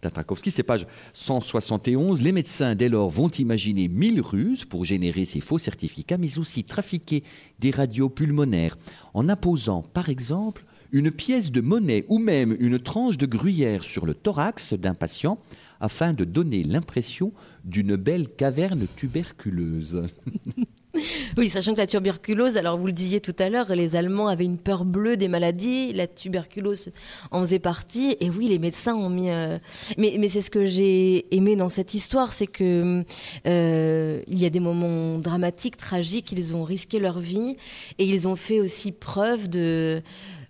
[0.00, 2.22] Tatrakowski, c'est page 171.
[2.22, 6.64] Les médecins, dès lors, vont imaginer mille ruses pour générer ces faux certificats, mais aussi
[6.64, 7.22] trafiquer
[7.58, 8.76] des radios pulmonaires
[9.14, 14.06] en imposant, par exemple, une pièce de monnaie ou même une tranche de gruyère sur
[14.06, 15.38] le thorax d'un patient
[15.80, 17.32] afin de donner l'impression
[17.64, 20.06] d'une belle caverne tuberculeuse.
[21.36, 24.44] Oui, sachant que la tuberculose, alors vous le disiez tout à l'heure, les Allemands avaient
[24.44, 26.90] une peur bleue des maladies, la tuberculose
[27.30, 29.30] en faisait partie, et oui, les médecins ont mis...
[29.30, 29.58] Euh,
[29.98, 33.04] mais, mais c'est ce que j'ai aimé dans cette histoire, c'est que
[33.46, 37.56] euh, il y a des moments dramatiques, tragiques, ils ont risqué leur vie,
[37.98, 40.02] et ils ont fait aussi preuve de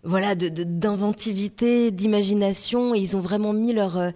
[0.05, 2.95] voilà, d'inventivité, de, d'imagination.
[2.95, 4.11] Ils ont vraiment mis leur, euh,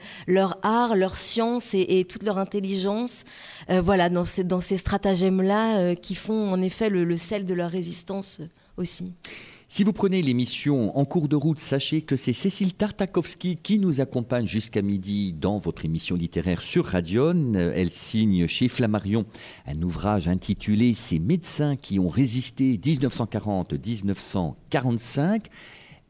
[0.62, 3.24] art, leur science et, toute leur intelligence
[3.70, 7.54] euh, voilà, dans ces, dans ces stratagèmes-là euh, qui font en effet le, sel de
[7.54, 8.40] leur résistance
[8.76, 9.12] aussi.
[9.70, 14.00] Si vous prenez l'émission en cours de route, sachez que c'est Cécile Tartakovsky qui nous
[14.00, 17.52] accompagne jusqu'à midi dans votre émission littéraire sur Radion.
[17.54, 19.26] Elle signe chez Flammarion
[19.66, 25.48] un ouvrage intitulé Ces médecins qui ont résisté 1940-1945.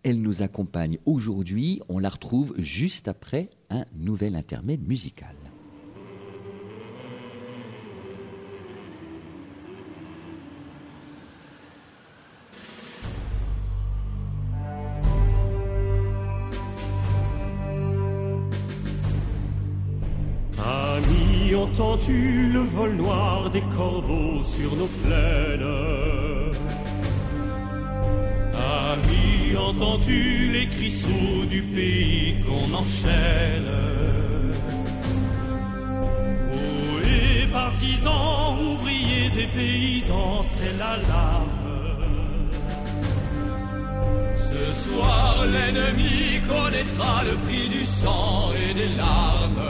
[0.05, 1.81] Elle nous accompagne aujourd'hui.
[1.89, 5.35] On la retrouve juste après un nouvel intermède musical.
[20.59, 26.09] Ami, entends-tu le vol noir des corbeaux sur nos plaines?
[28.59, 33.71] Ami, entends-tu les crissaux du pays qu'on enchaîne?
[37.05, 41.49] Et partisans, ouvriers et paysans, c'est l'alarme.
[44.37, 49.69] Ce soir, l'ennemi connaîtra le prix du sang et des larmes.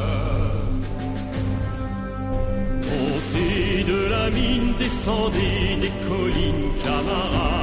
[2.88, 7.57] Montez de la mine, descendez des collines, camarades.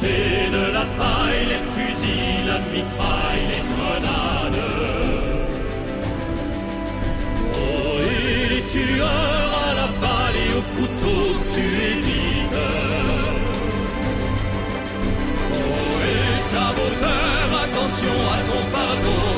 [0.00, 4.64] Sortez de la paille, les fusils, la mitraille, les grenades.
[7.52, 11.66] Oh, et les tueurs à la balle et au couteau, tu
[12.06, 12.64] vite.
[15.52, 19.37] Oh, et saboteur, attention à ton fardeau,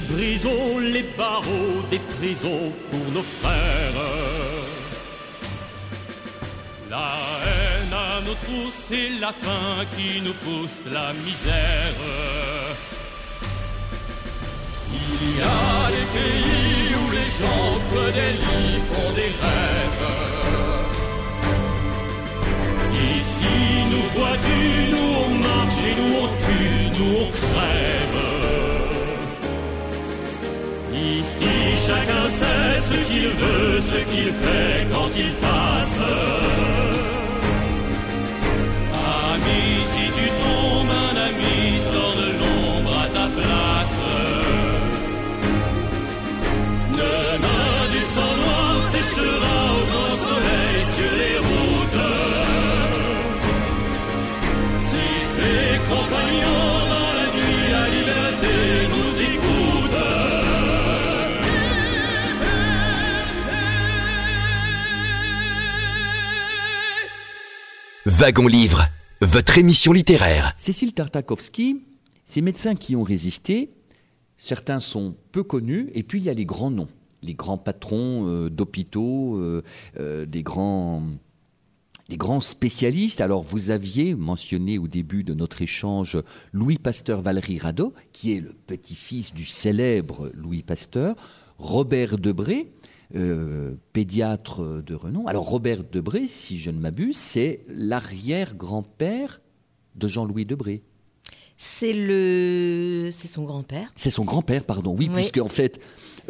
[0.00, 4.02] brisons les barreaux des prisons pour nos frères.
[6.90, 7.12] La
[7.44, 11.98] haine à nos trousses c'est la faim qui nous pousse la misère.
[14.92, 20.06] Il y a des pays où les gens creux des lits, font des rêves.
[23.16, 23.56] Ici,
[23.90, 28.27] nous vois-tu, nous on marche et nous on tue, nous on crève.
[31.88, 35.77] Chacun sait ce qu'il veut, ce qu'il fait quand il parle.
[68.18, 68.88] Wagon Livre,
[69.20, 70.52] votre émission littéraire.
[70.58, 71.84] Cécile Tartakovsky,
[72.26, 73.70] ces médecins qui ont résisté,
[74.36, 76.88] certains sont peu connus, et puis il y a les grands noms,
[77.22, 79.62] les grands patrons euh, d'hôpitaux, euh,
[80.00, 81.04] euh, des grands
[82.08, 83.20] des spécialistes.
[83.20, 86.18] Alors, vous aviez mentionné au début de notre échange
[86.52, 91.14] Louis Pasteur Valéry Rado, qui est le petit-fils du célèbre Louis Pasteur,
[91.58, 92.72] Robert Debré,
[93.16, 95.26] euh, pédiatre de renom.
[95.26, 99.40] Alors, Robert Debré, si je ne m'abuse, c'est l'arrière-grand-père
[99.96, 100.82] de Jean-Louis Debré.
[101.56, 103.92] C'est le, c'est son grand-père.
[103.96, 104.94] C'est son grand-père, pardon.
[104.96, 105.14] Oui, Oui.
[105.14, 105.80] puisque en fait,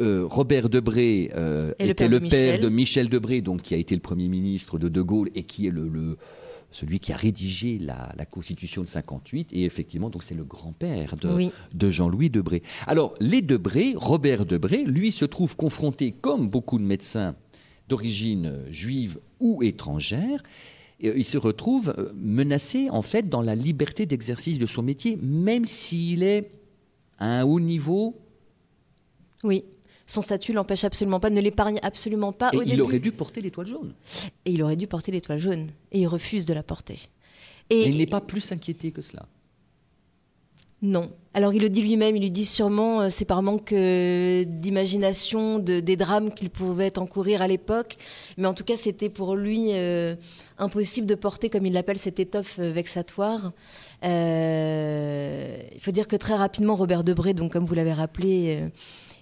[0.00, 2.60] euh, Robert Debré euh, le était père le de père Michel.
[2.62, 5.66] de Michel Debré, donc qui a été le premier ministre de De Gaulle et qui
[5.66, 6.16] est le, le-
[6.70, 9.48] celui qui a rédigé la, la Constitution de 58.
[9.52, 11.50] Et effectivement, donc c'est le grand-père de, Oui.
[11.72, 12.62] de Jean-Louis Debré.
[12.86, 17.34] Alors, les Debré, Robert Debré, lui se trouve confronté, comme beaucoup de médecins
[17.88, 20.42] d'origine juive ou étrangère,
[21.04, 25.16] euh, il se retrouve euh, menacé en fait dans la liberté d'exercice de son métier,
[25.22, 26.50] même s'il est
[27.18, 28.16] à un haut niveau
[29.42, 29.64] Oui.
[30.08, 32.80] Son statut l'empêche absolument pas, ne l'épargne absolument pas Et au il début.
[32.80, 33.92] aurait dû porter l'étoile jaune.
[34.46, 35.68] Et il aurait dû porter l'étoile jaune.
[35.92, 36.98] Et il refuse de la porter.
[37.68, 39.26] Et Et, il n'est pas plus inquiété que cela.
[40.80, 41.10] Non.
[41.34, 45.58] Alors il le dit lui-même, il lui dit sûrement euh, c'est par manque euh, d'imagination
[45.58, 47.96] de, des drames qu'il pouvait encourir à l'époque.
[48.38, 50.14] Mais en tout cas, c'était pour lui euh,
[50.56, 53.52] impossible de porter, comme il l'appelle, cette étoffe vexatoire.
[54.04, 58.70] Il faut dire que très rapidement, Robert Debré, donc comme vous l'avez rappelé,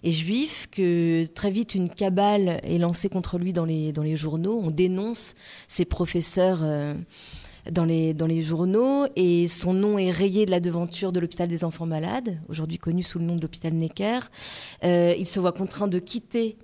[0.04, 4.16] est juif, que très vite une cabale est lancée contre lui dans les, dans les
[4.16, 4.60] journaux.
[4.62, 5.34] On dénonce
[5.68, 6.60] ses professeurs.
[6.62, 6.94] euh,
[7.70, 11.48] dans les, dans les journaux et son nom est rayé de la devanture de l'hôpital
[11.48, 14.20] des enfants malades, aujourd'hui connu sous le nom de l'hôpital Necker.
[14.84, 16.56] Euh, il se voit contraint de quitter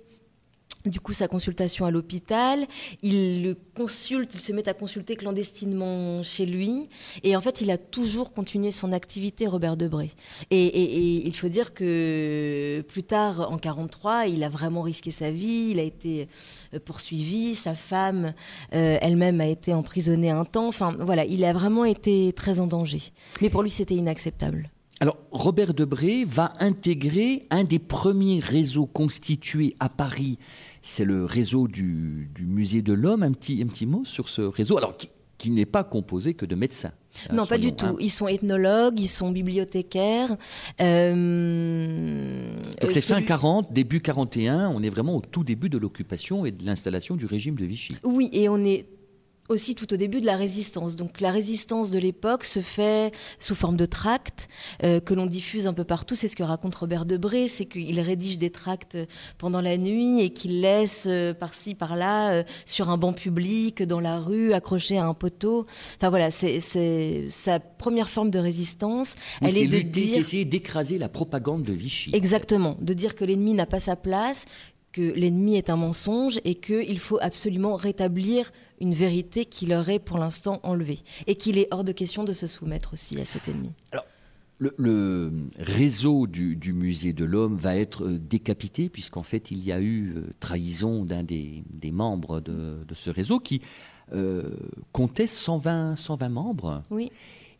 [0.85, 2.65] du coup sa consultation à l'hôpital.
[3.01, 6.89] Il le consulte, il se met à consulter clandestinement chez lui.
[7.23, 10.11] Et en fait, il a toujours continué son activité, Robert Debré.
[10.51, 15.69] Et, il faut dire que plus tard, en 43, il a vraiment risqué sa vie.
[15.71, 16.27] Il a été
[16.73, 17.55] euh, poursuivi.
[17.55, 18.33] Sa femme
[18.73, 20.67] euh, elle-même a été emprisonnée un temps.
[20.67, 23.01] Enfin, voilà, il a vraiment été très en danger.
[23.41, 24.69] Mais pour lui, c'était inacceptable.
[24.99, 30.37] Alors, Robert Debré va intégrer un des premiers réseaux constitués à Paris.
[30.85, 33.23] C'est le réseau du, du Musée de l'Homme.
[33.23, 36.45] Un petit, un petit mot sur ce réseau, alors qui, qui n'est pas composé que
[36.45, 36.91] de médecins.
[37.29, 37.97] hein, Non, pas du tout.
[37.99, 40.35] Ils sont ethnologues, ils sont bibliothécaires.
[40.81, 45.77] Euh, Donc c'est fin celui- 40, début 41, on est vraiment au tout début de
[45.77, 47.95] l'occupation et de l'installation du régime de Vichy.
[48.03, 48.85] Oui, et on est
[49.53, 50.95] aussi tout au début de la résistance.
[50.95, 54.49] Donc la résistance de l'époque se fait sous forme de tracts
[54.83, 56.15] euh, que l'on diffuse un peu partout.
[56.15, 58.97] C'est ce que raconte Robert Debré, c'est qu'il rédige des tracts
[59.37, 63.99] pendant la nuit et qu'il laisse euh, par-ci par-là euh, sur un banc public, dans
[63.99, 65.65] la rue, accroché à un poteau.
[65.97, 66.59] Enfin voilà, c'est
[67.29, 69.15] sa première forme de résistance.
[69.41, 72.11] Oui, Elle est de lutter, c'est dire essayer d'écraser la propagande de Vichy.
[72.13, 74.45] Exactement, de dire que l'ennemi n'a pas sa place,
[74.93, 79.99] que l'ennemi est un mensonge et qu'il faut absolument rétablir une vérité qui leur est
[79.99, 80.99] pour l'instant enlevée.
[81.27, 83.71] Et qu'il est hors de question de se soumettre aussi à cet ennemi.
[84.59, 89.61] Le, le réseau du, du musée de l'homme va être euh, décapité puisqu'en fait il
[89.63, 93.61] y a eu euh, trahison d'un des, des membres de, de ce réseau qui
[94.13, 94.43] euh,
[94.91, 96.83] comptait 120, 120 membres.
[96.91, 97.11] Oui.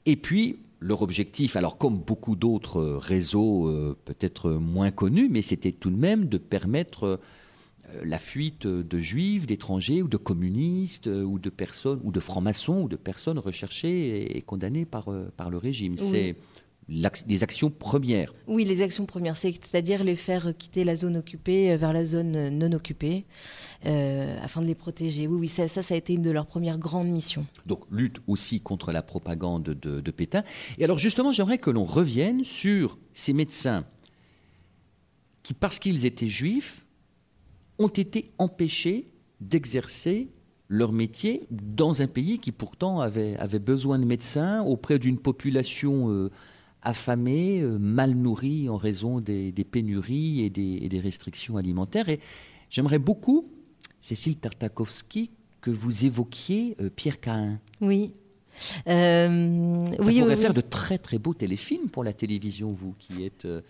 [0.05, 5.41] Et puis leur objectif, alors comme beaucoup d'autres euh, réseaux euh, peut-être moins connus, mais
[5.41, 7.17] c'était tout de même de permettre euh,
[8.03, 12.88] la fuite de juifs, d'étrangers ou de communistes ou de personnes ou de francs-maçons ou
[12.88, 15.95] de personnes recherchées et, et condamnées par, par le régime.
[15.99, 16.07] Oui.
[16.09, 16.36] C'est
[16.89, 18.34] des actions premières.
[18.47, 22.03] Oui, les actions premières, c'est- c'est-à-dire les faire quitter la zone occupée euh, vers la
[22.03, 23.25] zone euh, non occupée,
[23.86, 25.27] euh, afin de les protéger.
[25.27, 27.45] Oui, oui, ça, ça, ça a été une de leurs premières grandes missions.
[27.65, 30.43] Donc lutte aussi contre la propagande de, de Pétain.
[30.77, 33.86] Et alors justement, j'aimerais que l'on revienne sur ces médecins
[35.41, 36.86] qui, parce qu'ils étaient juifs,
[37.79, 39.07] ont été empêchés
[39.41, 40.29] d'exercer
[40.69, 46.09] leur métier dans un pays qui pourtant avait, avait besoin de médecins auprès d'une population
[46.09, 46.29] euh,
[46.84, 52.09] affamée, euh, mal nourrie en raison des, des pénuries et des, et des restrictions alimentaires.
[52.09, 52.19] Et
[52.69, 53.49] j'aimerais beaucoup,
[54.01, 55.31] Cécile Tartakovsky,
[55.61, 57.59] que vous évoquiez euh, Pierre Cahin.
[57.81, 58.13] Oui.
[58.88, 60.55] Euh, Ça oui, pourrait oui, faire oui.
[60.55, 63.61] de très très beaux téléfilms pour la télévision, vous qui êtes euh,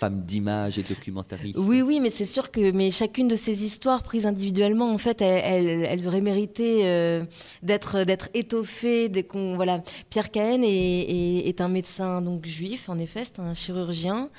[0.00, 1.58] femme d'image et documentariste.
[1.58, 5.20] Oui, oui, mais c'est sûr que mais chacune de ces histoires prises individuellement, en fait,
[5.20, 7.22] elles, elles, auraient mérité euh,
[7.62, 9.10] d'être d'être étoffées.
[9.56, 14.30] Voilà, Pierre Cahen est, un médecin donc juif, en effet, c'est un chirurgien.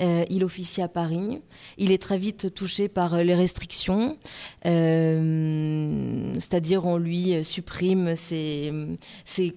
[0.00, 1.42] Euh, il officie à Paris.
[1.76, 4.16] Il est très vite touché par les restrictions,
[4.64, 8.72] euh, c'est-à-dire on lui supprime ses,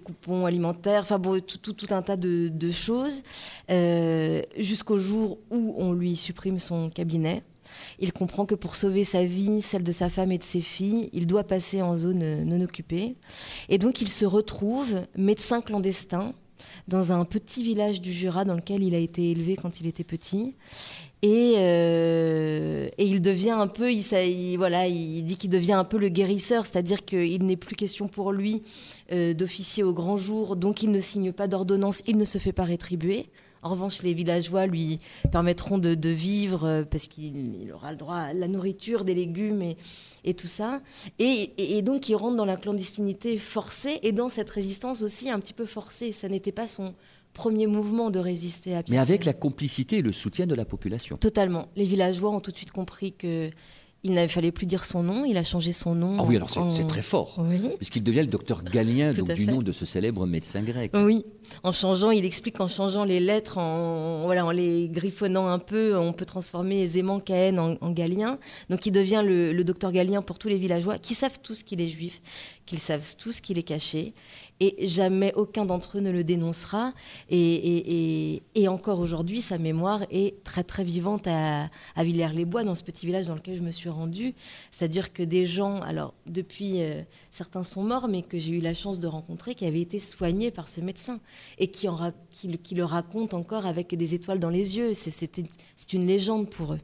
[0.04, 3.24] coupons alimentaires, enfin bon, tout, un tas de, de choses,
[3.72, 7.44] euh, jusqu'au jour où on lui supprime son cabinet.
[8.00, 11.10] Il comprend que pour sauver sa vie, celle de sa femme et de ses filles,
[11.14, 13.16] il doit passer en zone non occupée.
[13.70, 16.34] Et donc il se retrouve médecin clandestin
[16.88, 20.04] dans un petit village du Jura dans lequel il a été élevé quand il était
[20.04, 20.56] petit.
[21.22, 25.98] Et, euh, et, il devient un peu, il, voilà, il dit qu'il devient un peu
[25.98, 28.64] le guérisseur, c'est-à-dire qu'il n'est plus question pour lui
[29.14, 32.52] euh, d'officier au grand jour, donc il ne signe pas d'ordonnance, il ne se fait
[32.52, 33.30] pas rétribuer.
[33.64, 35.00] En revanche, les villageois lui
[35.32, 39.62] permettront de, de vivre euh, parce qu'il aura le droit à la nourriture, des légumes
[39.62, 39.78] et,
[40.26, 40.82] et tout ça.
[41.20, 45.30] Et, et, et, donc, il rentre dans la clandestinité forcée et dans cette résistance aussi
[45.30, 46.12] un petit peu forcée.
[46.12, 46.94] Ça n'était pas son
[47.34, 50.66] premier mouvement de résister à Pierre Mais avec la complicité et le soutien de la
[50.66, 51.18] population.
[51.18, 51.68] Totalement.
[51.76, 53.50] Les villageois ont tout de suite compris que
[54.04, 56.18] il ne fallait plus dire son nom, il a changé son nom.
[56.20, 56.70] Ah oui, alors c'est en...
[56.88, 57.38] très fort.
[57.40, 57.62] Oui.
[57.78, 60.92] Puisqu'il devient le docteur Galien, donc du nom de ce célèbre médecin grec.
[60.94, 61.26] Oui,
[61.64, 65.98] en changeant, il explique qu'en changeant les lettres, en, voilà, en les griffonnant un peu,
[65.98, 68.40] on peut transformer aisément Cahen en, en Galien.
[68.70, 71.80] Donc il devient le, le docteur Galien pour tous les villageois qui savent tous qu'il
[71.80, 72.22] est juif,
[72.66, 74.14] qu'ils savent tous qu'il est caché
[74.60, 76.94] et jamais aucun d'entre eux ne le dénoncera.
[77.30, 83.06] Et, encore aujourd'hui, sa mémoire est très très vivante à, à Villers-les-Bois, dans ce petit
[83.06, 84.34] village dans lequel je me suis rendue.
[84.72, 88.74] C'est-à-dire que des gens, alors depuis, euh, certains sont morts, mais que j'ai eu la
[88.74, 91.20] chance de rencontrer, qui avaient été soignés par ce médecin
[91.58, 94.94] et qui, en, qui, qui le racontent encore avec des étoiles dans les yeux.
[94.94, 96.80] C'est une légende pour eux.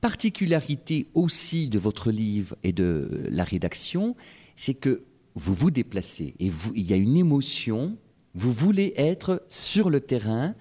[0.00, 4.14] Particularité aussi de votre livre et de la rédaction,
[4.54, 5.02] c'est que
[5.36, 7.96] vous vous déplacez et il y a une émotion,
[8.34, 10.54] vous voulez être sur le terrain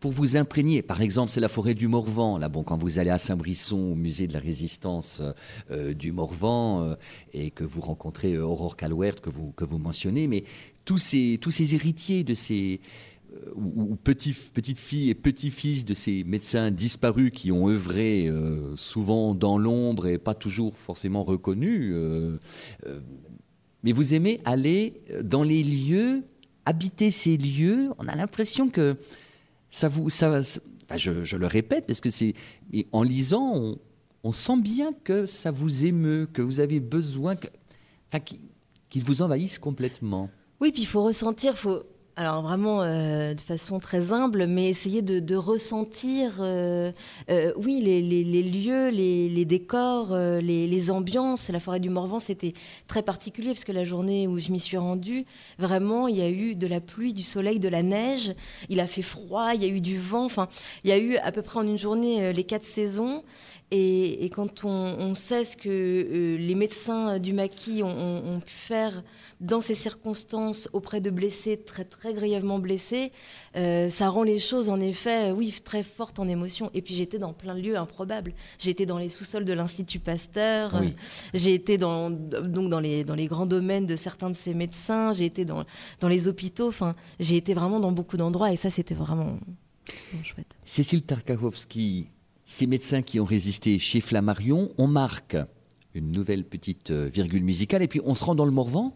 [0.00, 0.82] pour vous imprégner.
[0.82, 2.36] Par exemple, c'est la forêt du Morvan.
[2.36, 5.22] Là, bon, quand vous allez à Saint-Brisson, au musée de la résistance
[5.70, 6.94] euh, du Morvan, euh,
[7.32, 10.44] et que vous rencontrez euh, Aurore Calwert, que vous, que vous mentionnez, mais
[10.84, 12.80] tous ces, tous ces héritiers de ces
[13.32, 18.26] euh, ou, ou petites petite filles et petits-fils de ces médecins disparus qui ont œuvré
[18.26, 21.92] euh, souvent dans l'ombre et pas toujours forcément reconnus.
[21.94, 22.38] Euh,
[23.84, 26.24] mais vous aimez aller dans les lieux,
[26.64, 27.90] habiter ces lieux.
[27.98, 28.96] On a l'impression que
[29.70, 30.10] ça vous.
[30.10, 30.60] Ça, ça
[30.96, 32.34] je, le répète, parce que c'est.
[32.92, 33.76] En lisant,
[34.24, 37.34] on, sent bien que ça vous émeut, que vous avez besoin.
[38.08, 38.40] Enfin, qu'il
[38.88, 40.30] qu vous envahisse complètement.
[40.60, 41.82] Oui, puis il faut ressentir, faut
[42.16, 46.92] alors vraiment euh, de façon très humble, mais essayer de, ressentir, euh,
[47.28, 51.50] euh, oui, les, lieux, les, décors, les, ambiances.
[51.50, 52.52] La forêt du Morvan, c'était
[52.86, 55.24] très particulier parce que la journée où je m'y suis rendue,
[55.58, 58.32] vraiment, il y a eu de la pluie, du soleil, de la neige.
[58.68, 60.24] Il a fait froid, il y a eu du vent.
[60.24, 60.48] Enfin,
[60.84, 63.24] il y a eu à peu près en une journée les quatre saisons.
[63.72, 69.02] Et, quand on, sait ce que les médecins du maquis ont pu faire
[69.40, 73.12] dans ces circonstances auprès de blessés très très grièvement blessés,
[73.56, 76.70] euh, ça rend les choses en effet, oui, très fortes en émotion.
[76.74, 78.34] Et puis j'étais dans plein de lieux improbables.
[78.58, 80.94] J'étais dans les sous-sols de l'Institut Pasteur, oui.
[81.34, 85.12] j'ai été dans, donc dans les, dans les grands domaines de certains de ces médecins,
[85.12, 85.64] j'ai été dans,
[86.00, 89.38] dans les hôpitaux, enfin, j'ai été vraiment dans beaucoup d'endroits et ça c'était vraiment,
[90.10, 90.56] vraiment chouette.
[90.64, 92.08] Cécile Tarkowski,
[92.46, 95.36] ces médecins qui ont résisté chez Flammarion, on marque
[95.94, 98.92] une nouvelle petite euh, virgule musicale et puis on se rend dans le Morvan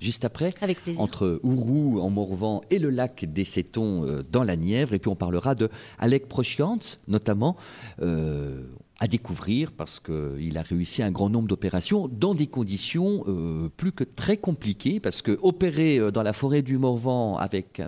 [0.00, 0.52] juste après,
[0.96, 4.94] entre Ourou en Morvan et le lac des Sétons euh, dans la Nièvre.
[4.94, 7.56] Et puis on parlera de Alec Prochians, notamment,
[8.00, 8.62] euh,
[8.98, 13.92] à découvrir parce qu'il a réussi un grand nombre d'opérations dans des conditions euh, plus
[13.92, 15.00] que très compliquées.
[15.00, 17.82] Parce que opérer dans la forêt du Morvan avec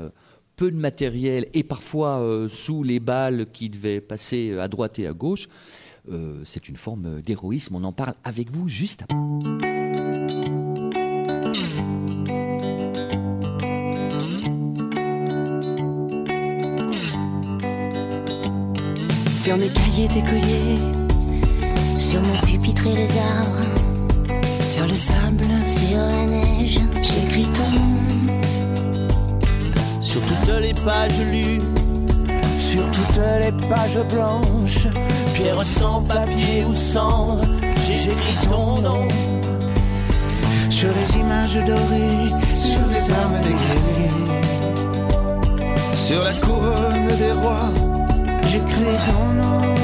[0.57, 5.13] peu de matériel et parfois sous les balles qui devaient passer à droite et à
[5.13, 5.49] gauche,
[6.45, 7.75] c'est une forme d'héroïsme.
[7.77, 9.17] On en parle avec vous juste après.
[19.43, 20.77] Sur mes cahiers d'écolier,
[21.99, 23.75] sur mon pupitre et les arbres,
[24.61, 27.97] sur le sable, sur la neige, j'écris ton nom.
[30.01, 31.59] Sur toutes les pages lues,
[32.57, 34.87] sur toutes les pages blanches,
[35.35, 37.41] pierre sans papier ou cendre,
[37.85, 39.09] j'écris ton nom.
[40.71, 44.37] Sur les images dorées, sur les armes des guerriers,
[45.97, 47.92] sur la couronne des rois
[48.53, 49.75] j'ai j'écris ton nom.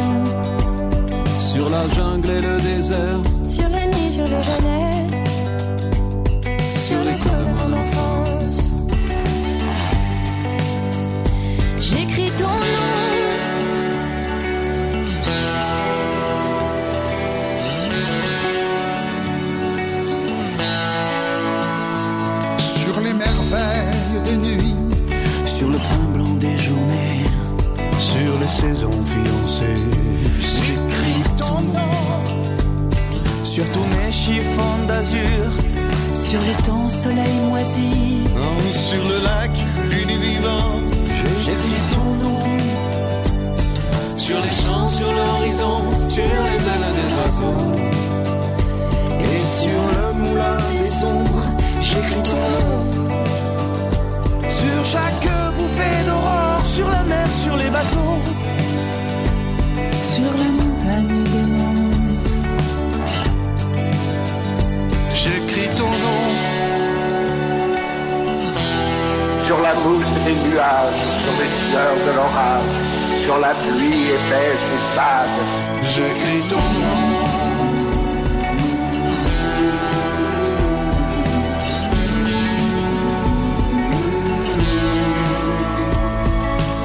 [1.39, 5.08] Sur la jungle et le désert, Sur la nuit, sur le jamais.
[28.81, 33.45] Les j'écris ton nom.
[33.45, 35.51] Sur tous mes chiffons d'azur,
[36.13, 38.23] Sur le temps, soleil moisi.
[38.73, 39.51] Sur le lac,
[39.91, 41.11] lune vivante,
[41.45, 42.43] j'écris ton nom.
[44.15, 47.77] Sur les champs, sur l'horizon, sur les ailes des oiseaux.
[49.21, 51.47] Et sur le moulin des ombres,
[51.81, 53.19] j'écris ton nom.
[54.49, 58.38] sur chaque bouffée d'aurore, sur la mer, sur les bateaux.
[70.59, 75.41] Nuages, sur les sueurs de l'orage, sur la pluie épaisse des spades.
[75.83, 76.99] J'écris ton nom.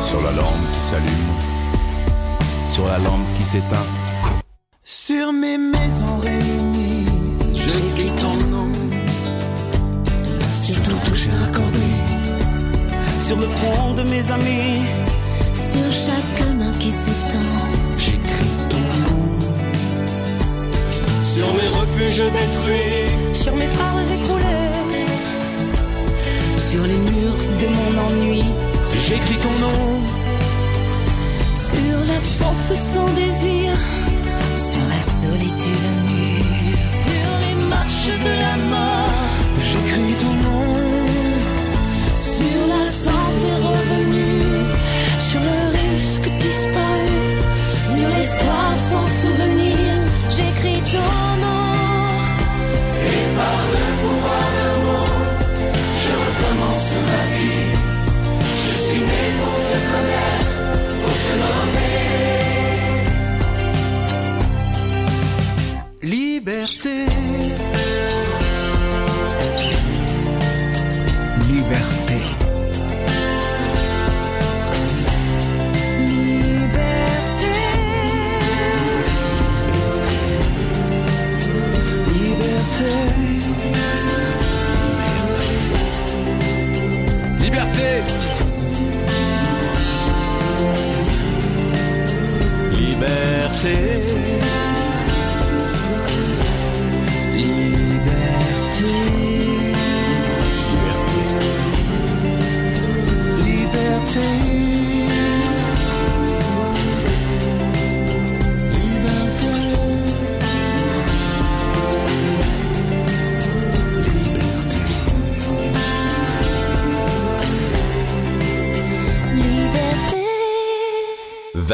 [0.01, 1.33] Sur la lampe qui s'allume,
[2.67, 4.02] sur la lampe qui s'éteint.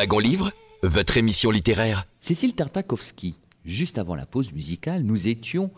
[0.10, 0.51] Wagon Livre,
[0.82, 2.07] votre émission littéraire.
[2.20, 5.70] Cécile Tartakovsky, juste avant la pause musicale, nous étions,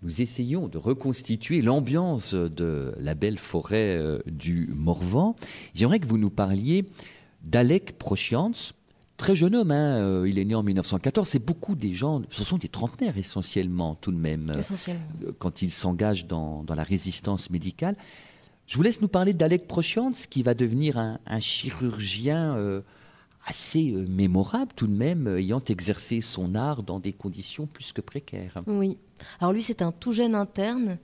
[0.00, 5.36] nous essayions de reconstituer l'ambiance de la belle forêt euh, du Morvan.
[5.74, 6.86] J'aimerais que vous nous parliez
[7.42, 8.52] d'Alec Prochians,
[9.18, 12.42] très jeune homme, hein, euh, il est né en 1914, c'est beaucoup des gens, ce
[12.42, 15.02] sont des trentenaires essentiellement tout de même, euh, Essentiellement.
[15.26, 17.96] euh, quand ils s'engagent dans, dans la résistance médicale.
[18.66, 22.80] Je vous laisse nous parler d'Alec Prochians, qui va devenir un, un chirurgien euh,
[23.46, 27.92] assez euh, mémorable tout de même, euh, ayant exercé son art dans des conditions plus
[27.92, 28.62] que précaires.
[28.66, 28.96] Oui.
[29.40, 30.98] Alors lui, c'est un tout jeune interne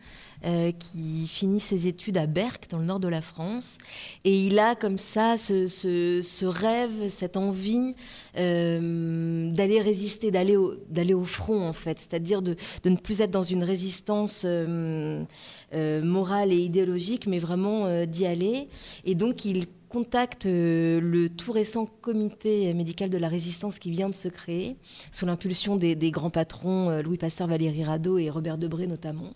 [0.44, 3.78] euh, qui finit ses études à Berck, dans le nord de la France.
[4.24, 7.94] Et il a comme ça ce, ce- rêve, cette envie
[8.34, 10.74] d'aller résister, d'aller au,
[11.14, 11.98] au front, en fait.
[11.98, 14.44] C'est-à-dire de, de ne plus être dans une résistance
[15.72, 18.68] morale et idéologique, mais vraiment d'y aller.
[19.04, 24.08] Et donc, il contacte euh, le tout récent comité médical de la résistance qui vient
[24.08, 24.76] de se créer,
[25.12, 29.32] sous l'impulsion des, grands patrons euh, Louis Pasteur, Valérie Radeau et Robert Debré notamment.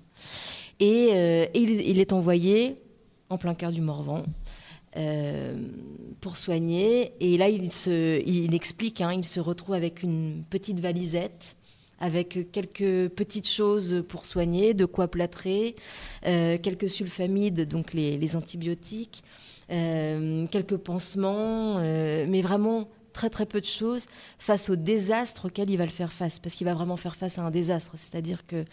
[0.81, 2.79] Et, euh, il, est envoyé
[3.29, 4.25] en plein cœur du Morvan
[6.21, 7.15] pour soigner.
[7.19, 11.57] Et là, il, explique, hein, il se retrouve avec une petite valisette
[12.01, 15.75] avec quelques petites choses pour soigner, de quoi plâtrer,
[16.23, 19.25] quelques sulfamides, donc les, antibiotiques,
[19.69, 24.07] quelques pansements, euh, mais vraiment très très peu de choses
[24.39, 27.39] face au désastre auquel il va le faire face, parce qu'il va vraiment faire face
[27.39, 27.93] à un désastre.
[27.97, 28.65] C'est-à-dire que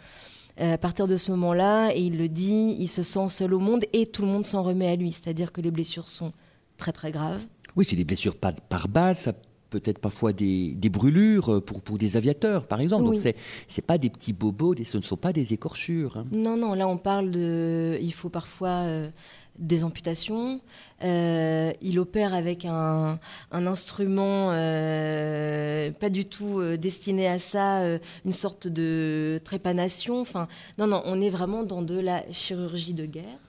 [0.59, 3.59] euh, à partir de ce moment-là, et il le dit, il se sent seul au
[3.59, 5.11] monde et tout le monde s'en remet à lui.
[5.11, 6.33] C'est-à-dire que les blessures sont
[6.77, 7.43] très très graves.
[7.75, 9.31] Oui, c'est des blessures par, par balle, ça
[9.69, 13.03] peut être parfois des, des brûlures euh, pour, pour des aviateurs, par exemple.
[13.05, 13.17] Donc Oui.
[13.19, 13.35] c'est
[13.67, 16.17] c'est pas des petits bobos, des- ce ne sont pas des écorchures.
[16.17, 16.25] hein.
[16.33, 17.97] Non, non, là on parle de.
[18.01, 19.09] Il faut parfois euh,
[19.58, 20.62] des amputations.
[21.04, 23.20] Euh, il opère avec un,
[23.52, 27.82] instrument euh, pas du tout euh, destiné à ça,
[28.26, 30.20] une sorte de trépanation.
[30.20, 30.47] Enfin,
[30.78, 33.39] non, non, on est vraiment dans de la chirurgie de guerre.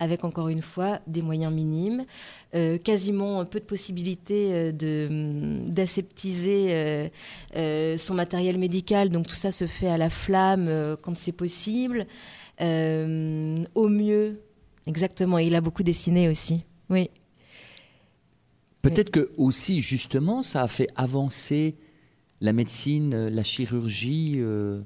[0.00, 2.04] Avec encore une fois des moyens minimes,
[2.84, 7.10] quasiment peu de possibilités de, d'aseptiser
[7.52, 9.08] son matériel médical.
[9.08, 12.06] Donc tout ça se fait à la flamme quand c'est possible.
[12.60, 14.40] Au mieux,
[14.88, 15.38] exactement.
[15.38, 16.64] Il a beaucoup dessiné aussi.
[16.90, 17.08] Oui.
[18.82, 21.76] Peut-être que aussi, justement, ça a fait avancer
[22.40, 24.34] la médecine, euh, la chirurgie.
[24.38, 24.80] euh,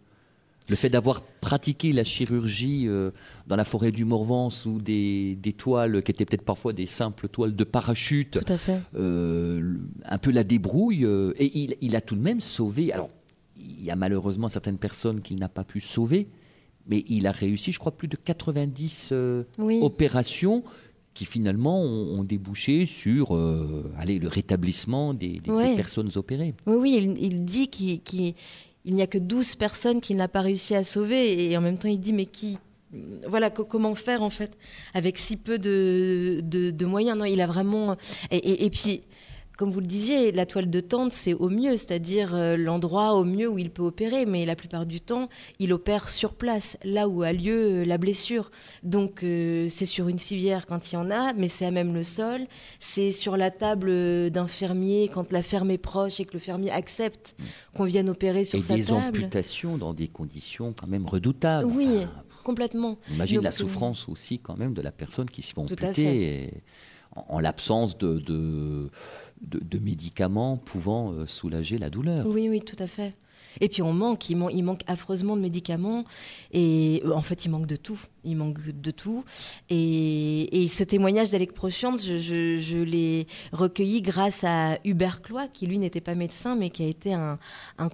[0.68, 3.10] le fait d'avoir pratiqué la chirurgie euh,
[3.48, 7.28] dans la forêt du Morvan sous des, des toiles qui étaient peut-être parfois des simples
[7.28, 8.78] toiles de parachute, Tout à fait.
[8.94, 9.74] euh,
[10.04, 11.04] un peu la débrouille.
[11.04, 12.92] et il, il a tout de même sauvé.
[12.92, 13.10] Alors,
[13.58, 16.28] il y a malheureusement certaines personnes qu'il n'a pas pu sauver,
[16.86, 19.78] mais il a réussi, je crois, plus de 90 euh, Oui.
[19.82, 20.62] opérations
[21.14, 25.76] qui finalement ont, ont débouché sur euh, allez, le rétablissement des, des- des Ouais.
[25.76, 26.54] personnes opérées.
[26.66, 28.34] Oui, oui, il, il dit qu'il qu'il-
[28.84, 31.50] il n'y a que 12 personnes qu'il n'a pas réussi à sauver.
[31.50, 32.58] Et en même temps, il dit, mais qui.
[33.28, 34.58] Voilà, co- comment faire en fait
[34.92, 37.16] avec si peu de, de, de moyens?
[37.18, 37.96] Non, il a vraiment.
[38.30, 39.02] Et, et- et puis,
[39.62, 43.22] comme vous le disiez, la toile de tente, c'est au mieux, c'est-à-dire euh, l'endroit au
[43.22, 44.26] mieux où il peut opérer.
[44.26, 45.28] Mais la plupart du temps,
[45.60, 48.50] il opère sur place, là où a lieu euh, la blessure.
[48.82, 51.94] Donc, euh, c'est sur une civière quand il y en a, mais c'est à même
[51.94, 52.40] le sol.
[52.80, 56.72] C'est sur la table d'un fermier quand la ferme est proche et que le fermier
[56.72, 57.36] accepte
[57.76, 59.18] qu'on vienne opérer sur et sa des table.
[59.18, 61.70] amputations dans des conditions quand même redoutables.
[61.72, 62.10] Oui, Enfin,
[62.42, 62.98] complètement.
[63.12, 66.64] Imagine Donc, la souffrance aussi quand même de la personne qui Tout à amputer et
[67.16, 68.90] en, en l'absence de, de,
[69.42, 72.26] de- médicaments pouvant euh, soulager la douleur.
[72.26, 73.14] Oui, oui, tout à fait.
[73.60, 76.04] Et puis on manque, il, man- il manque affreusement de médicaments
[76.52, 79.24] et euh, en fait il manque de tout, il manque de tout.
[79.70, 86.00] Et, ce témoignage d'Alec Prochant, je, l'ai recueilli grâce à Hubert Cloy, qui lui n'était
[86.00, 87.38] pas médecin mais qui a été un,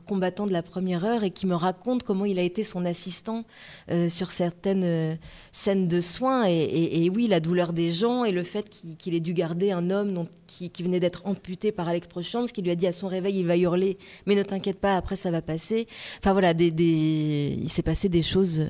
[0.06, 3.44] combattant de la première heure et qui me raconte comment il a été son assistant
[3.90, 5.14] euh, sur certaines euh,
[5.52, 6.44] scènes de soins.
[6.46, 8.68] Et, oui, la douleur des gens et le fait
[8.98, 12.70] qu'il ait dû garder un homme qui, venait d'être amputé par Alec Prochant, qui lui
[12.70, 15.42] a dit à son réveil il va hurler, mais ne t'inquiète pas, après ça va
[15.42, 15.86] passer.
[16.18, 18.68] Enfin voilà, des, des- il s'est passé des choses.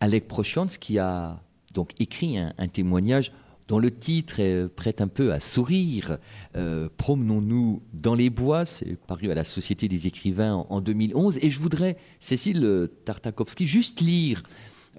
[0.00, 1.40] Alec Prochantz qui a
[1.74, 3.32] donc écrit un, témoignage
[3.68, 6.18] dont le titre est- prête un peu à sourire.
[6.56, 11.38] Euh, Promenons-nous dans les bois, c'est paru à la Société des écrivains en, en 2011.
[11.42, 14.42] Et je voudrais, Cécile Tartakovsky, juste lire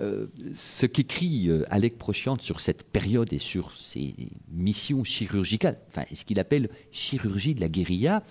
[0.01, 4.13] euh, ce qu'écrit euh, Alec Prochantz sur cette période et sur ses
[4.51, 8.23] missions chirurgicales, enfin, ce qu'il appelle chirurgie de la guérilla.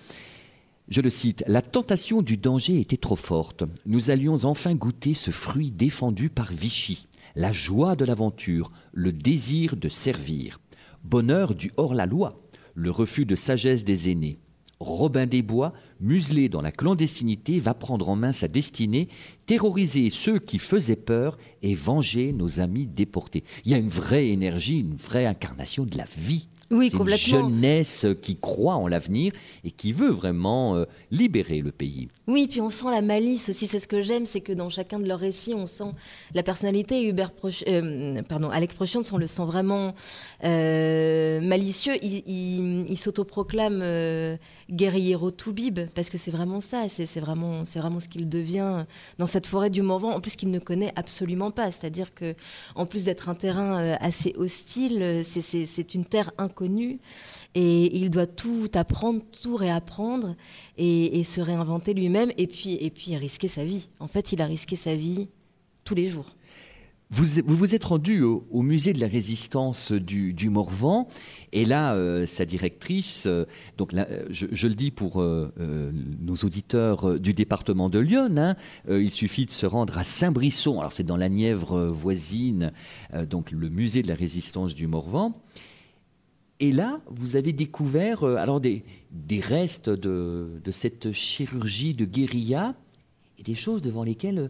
[0.89, 3.65] Je le cite, La tentation du danger était trop forte.
[3.85, 9.75] Nous allions enfin goûter ce fruit défendu par Vichy, la joie de l'aventure, le désir
[9.75, 10.61] de servir.
[11.03, 12.41] Bonheur du hors-la-loi,
[12.73, 14.39] le refus de sagesse des aînés.
[14.79, 19.09] Robin des Bois, muselé dans la clandestinité, va prendre en main sa destinée,
[19.45, 23.43] terroriser ceux qui faisaient peur et venger nos amis déportés.
[23.65, 26.47] Il y a une vraie énergie, une vraie incarnation de la vie.
[26.69, 27.49] Oui, C'est une complètement.
[27.49, 29.31] jeunesse qui croit en l'avenir
[29.63, 32.09] et qui veut vraiment euh, libérer le pays.
[32.27, 33.67] Oui, puis on sent la malice aussi.
[33.67, 35.91] C'est ce que j'aime, c'est que dans chacun de leurs récits, on sent
[36.33, 37.07] la personnalité.
[37.07, 39.93] Hubert Proch- euh, pardon, Alec Prochant, on le sent vraiment
[40.43, 41.93] euh, malicieux.
[42.01, 43.81] Il, il- il s'autoproclame
[44.69, 46.89] guerriero Toubib parce que c'est vraiment ça.
[46.89, 48.85] C'est c'est vraiment, c'est vraiment ce qu'il devient
[49.17, 50.11] dans cette forêt du Morvan.
[50.11, 51.71] En plus, qu'il ne connaît absolument pas.
[51.71, 52.35] C'est-à-dire que,
[52.75, 56.99] en plus d'être un terrain assez hostile, c'est- c'est c'est une terre inconnue
[57.55, 60.35] et il doit tout apprendre, tout réapprendre
[60.77, 63.89] et, se réinventer lui-même et puis, et puis risquer sa vie.
[63.99, 65.27] En fait, il a risqué sa vie
[65.83, 66.33] tous les jours.
[67.09, 71.07] Vous vous, êtes rendu au, musée de la résistance du, Morvan
[71.53, 73.45] et là, euh, sa directrice, euh,
[73.77, 78.55] donc euh, je, le dis pour nos auditeurs du département de Lyon, hein,
[78.89, 82.73] il suffit de se rendre à Saint-Brisson, alors c'est dans la Nièvre voisine,
[83.29, 85.33] donc le musée de la résistance du Morvan.
[86.59, 88.83] Et là, vous avez découvert euh, alors des,
[89.41, 92.75] restes de, cette chirurgie de guérilla
[93.37, 94.49] et des choses devant lesquelles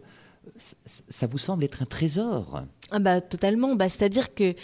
[0.56, 2.62] c- ça vous semble être un trésor.
[2.90, 3.76] Ah bah totalement.
[3.76, 4.54] Bah, C'est-à-dire que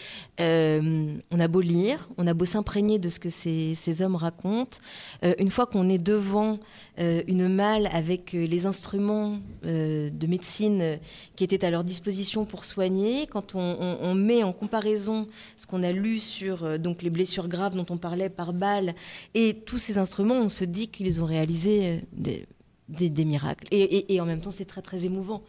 [0.40, 4.78] euh, on a beau lire, on a beau s'imprégner de ce que ces, hommes racontent,
[5.24, 6.58] euh, une fois qu'on est devant
[6.98, 10.98] euh, une malle avec euh, les instruments de médecine
[11.36, 15.92] qui étaient à leur disposition pour soigner, quand on, met en comparaison ce qu'on a
[15.92, 18.94] lu sur les blessures graves dont on parlait par balle
[19.34, 23.66] et tous ces instruments, on se dit qu'ils ont réalisé des, miracles.
[23.70, 25.42] Et, et- et en même temps, c'est très très émouvant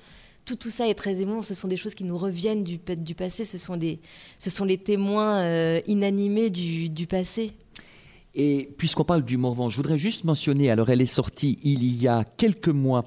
[0.46, 1.41] tout, tout ça est très émouvant.
[1.41, 3.43] Ce sont des choses qui nous reviennent du, pa- du passé.
[3.46, 4.00] Ce sont, des,
[4.39, 7.52] ce sont les témoins euh, inanimés du, du passé.
[8.36, 12.08] Et puisqu'on parle du Morvan, je voudrais juste mentionner, alors elle est sortie il y
[12.08, 13.06] a quelques mois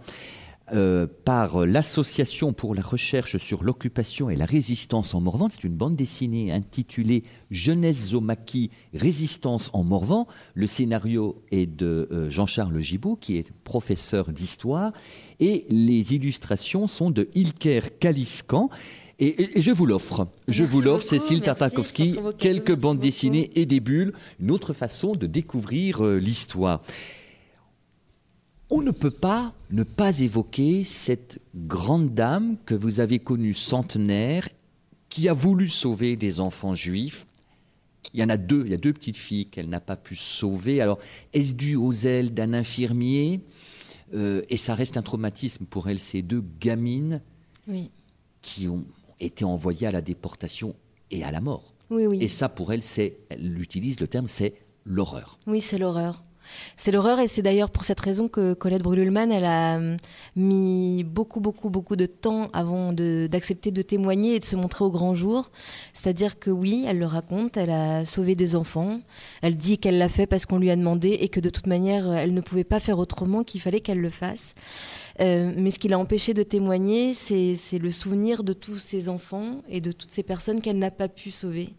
[0.73, 5.49] euh, par l'Association pour la recherche sur l'occupation et la résistance en Morvan.
[5.51, 10.27] C'est une bande dessinée intitulée Jeunesse Zomaki, Résistance en Morvan.
[10.55, 14.93] Le scénario est de euh, Jean-Charles Gibault, qui est professeur d'histoire,
[15.41, 18.71] et les illustrations sont de Ilker Kaliskan.
[19.21, 20.29] Et, et- et je vous l'offre.
[20.47, 23.07] Je Merci vous l'offre, Cécile Tartakovsky, quelques bandes beaucoup.
[23.09, 26.83] dessinées et des bulles, une autre façon de découvrir euh, l'histoire.
[28.71, 34.49] On ne peut pas ne pas évoquer cette grande dame que vous avez connue centenaire,
[35.09, 37.27] qui a voulu sauver des enfants juifs.
[38.13, 40.17] Il y en a deux, il y a deux petites filles qu'elle n'a pas pu
[40.17, 40.81] sauver.
[40.83, 40.99] Alors,
[41.33, 43.41] est-ce dû aux ailes d'un infirmier?
[44.15, 47.21] Euh, Et ça reste un traumatisme pour elle, ces deux gamines
[47.69, 47.91] Oui,
[48.43, 48.85] qui ont
[49.21, 50.75] été envoyées à la déportation
[51.11, 51.75] et à la mort.
[51.91, 52.19] oui, oui.
[52.21, 54.55] Et ça, pour elle, c'est, elle utilise le terme, c'est
[54.85, 55.39] l'horreur.
[55.47, 56.23] Oui, c'est l'horreur.
[56.77, 59.97] C'est l'horreur et c'est d'ailleurs pour cette raison que Colette Brululman, elle a hum,
[60.37, 64.91] mis beaucoup, beaucoup, beaucoup de temps avant d'accepter de, témoigner et de se montrer au
[64.91, 65.51] grand jour.
[65.93, 69.01] C'est-à-dire que oui, elle le raconte, elle a sauvé des enfants.
[69.43, 72.13] Elle dit qu'elle l'a fait parce qu'on lui a demandé et que de toute manière,
[72.13, 74.55] elle ne pouvait pas faire autrement, qu'il fallait qu'elle le fasse.
[75.21, 79.63] Euh, mais ce qui l'a empêché de témoigner, c'est le souvenir de tous ces enfants
[79.69, 81.71] et de toutes ces personnes qu'elle n'a pas pu sauver.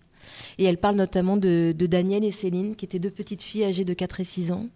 [0.57, 3.85] Et elle parle notamment de, de Daniel et Céline, qui étaient deux petites filles âgées
[3.85, 4.67] de 4 et 6 ans,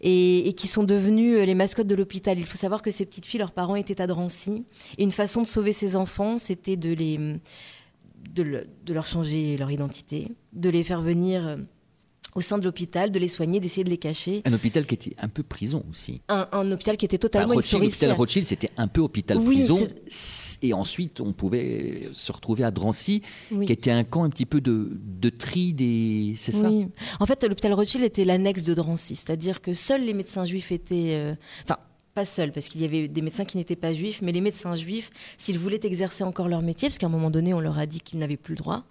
[0.00, 2.38] et, qui sont devenues euh, les mascottes de l'hôpital.
[2.38, 4.64] Il faut savoir que ces petites filles, leurs parents étaient à Drancy,
[4.98, 9.56] et une façon de sauver ces enfants, c'était de, les, de, le- de leur changer
[9.56, 11.56] leur identité, de les faire venir euh,
[12.34, 14.42] au sein de l'hôpital, de les soigner, d'essayer de les cacher.
[14.44, 16.22] Un hôpital qui était un peu prison aussi.
[16.28, 18.12] Un, un hôpital qui était Enfin, totalement Rothschild, l'hôpital.
[18.12, 19.86] Rothschild, c'était un peu hôpital Oui, prison.
[20.62, 23.66] Et ensuite, on pouvait se retrouver à Drancy, Oui.
[23.66, 26.34] qui était un camp un petit peu de, de tri des.
[26.36, 26.70] C'est ça?
[26.70, 26.86] Oui.
[27.20, 31.14] En fait, l'hôpital Rothschild était l'annexe de Drancy, c'est-à-dire que seuls les médecins juifs étaient.
[31.14, 31.76] euh, Enfin,
[32.14, 34.74] pas seuls, parce qu'il y avait des médecins qui n'étaient pas juifs, mais les médecins
[34.74, 37.86] juifs, s'ils voulaient exercer encore leur métier, parce qu'à un moment donné, on leur a
[37.86, 38.84] dit qu'ils n'avaient plus le droit,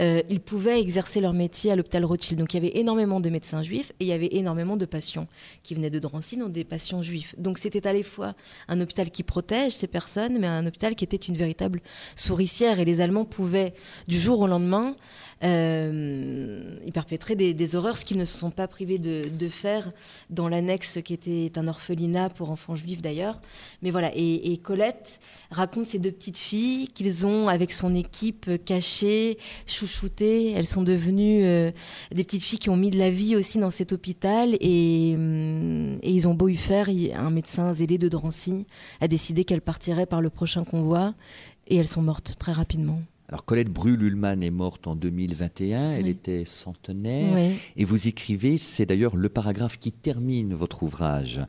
[0.00, 2.38] euh, ils pouvaient exercer leur métier à l'hôpital Rothschild.
[2.38, 5.26] Donc il y avait énormément de médecins juifs et il y avait énormément de patients
[5.62, 7.34] qui venaient de Drancy, donc des patients juifs.
[7.38, 8.34] Donc c'était à la fois
[8.68, 11.80] un hôpital qui protège ces personnes, mais un hôpital qui était une véritable
[12.16, 12.80] souricière.
[12.80, 13.74] Et les Allemands pouvaient,
[14.08, 14.96] du jour au lendemain,
[15.44, 19.90] euh, perpétrer des, horreurs, ce qu'ils ne se sont pas privés de, faire
[20.30, 23.40] dans l'annexe qui était un orphelinat pour enfants juifs d'ailleurs.
[23.82, 25.20] Mais voilà, et, et Colette
[25.50, 30.52] raconte ces deux petites filles qu'ils ont, avec son équipe, cachées, chouchoutées.
[30.52, 31.70] Elles sont devenues euh,
[32.12, 34.56] des petites filles qui ont mis de la vie aussi dans cet hôpital.
[34.60, 38.66] Et, hum, et ils ont beau y faire, il- un médecin zélé de Drancy
[39.00, 41.14] a décidé qu'elles partiraient par le prochain convoi.
[41.68, 43.00] Et elles sont mortes très rapidement.
[43.32, 45.92] Alors, Colette Brul-Ullmann est morte en 2021.
[45.92, 46.10] Elle Oui.
[46.10, 47.32] était centenaire.
[47.34, 47.56] Oui.
[47.76, 51.40] Et vous écrivez, c'est d'ailleurs le paragraphe qui termine votre ouvrage.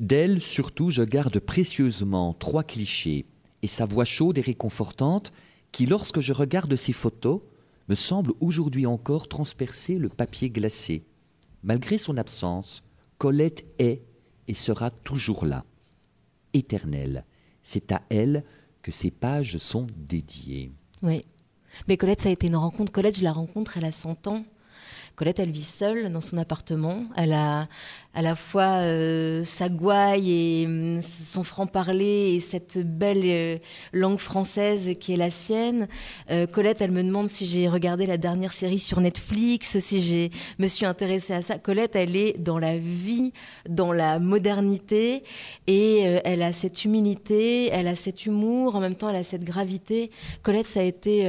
[0.00, 3.24] D'elle, surtout, je garde précieusement trois clichés
[3.62, 5.32] et sa voix chaude et réconfortante
[5.70, 7.40] qui, lorsque je regarde ses photos,
[7.88, 11.04] me semble aujourd'hui encore transpercer le papier glacé.
[11.62, 12.82] Malgré son absence,
[13.16, 14.02] Colette est
[14.48, 15.64] et sera toujours là,
[16.52, 17.24] éternelle.
[17.62, 18.42] C'est à elle
[18.82, 20.72] que ces pages sont dédiées.
[21.02, 21.24] Oui.
[21.86, 22.92] Mais Colette, ça a été une rencontre.
[22.92, 24.44] Colette, je la rencontre, elle a 100 ans.
[25.18, 27.02] Colette, elle vit seule dans son appartement.
[27.16, 27.66] Elle a
[28.14, 33.58] à la fois euh, sa gouaille et hum, son franc-parler et cette belle euh,
[33.92, 35.88] langue française qui est la sienne.
[36.30, 40.30] Euh, Colette, elle me demande si j'ai regardé la dernière série sur Netflix, si j'ai
[40.60, 41.58] me suis intéressée à ça.
[41.58, 43.32] Colette, elle est dans la vie,
[43.68, 45.24] dans la modernité
[45.66, 49.44] et elle a cette humilité, elle a cet humour, en même temps elle a cette
[49.44, 50.12] gravité.
[50.44, 51.24] Colette, ça a été,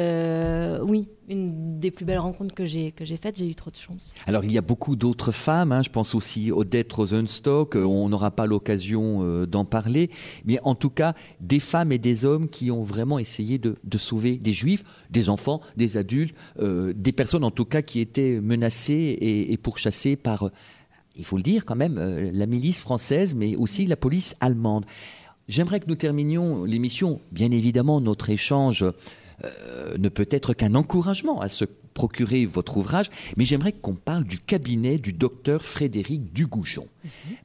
[0.84, 3.38] oui, une des plus belles rencontres que j'ai que j'ai faites.
[3.38, 4.14] J'ai eu trop de chance.
[4.26, 8.10] Alors il y a beaucoup d'autres femmes, hein, je pense aussi Odette Rosenstock, euh, on
[8.10, 10.10] n'aura pas l'occasion euh, d'en parler,
[10.46, 14.38] mais en tout cas des femmes et des hommes qui ont vraiment essayé de, sauver
[14.38, 19.18] des juifs, des enfants, des adultes, euh, des personnes en tout cas qui étaient menacées
[19.22, 20.50] et, pourchassées par,
[21.16, 22.00] il faut le dire quand même,
[22.34, 24.86] la milice française, mais aussi la police allemande.
[25.50, 27.20] J'aimerais que nous terminions l'émission.
[27.32, 28.86] Bien évidemment, notre échange
[29.44, 34.24] euh, ne peut être qu'un encouragement à se procurer votre ouvrage, mais j'aimerais qu'on parle
[34.24, 36.88] du cabinet du docteur Frédéric Dugoujon.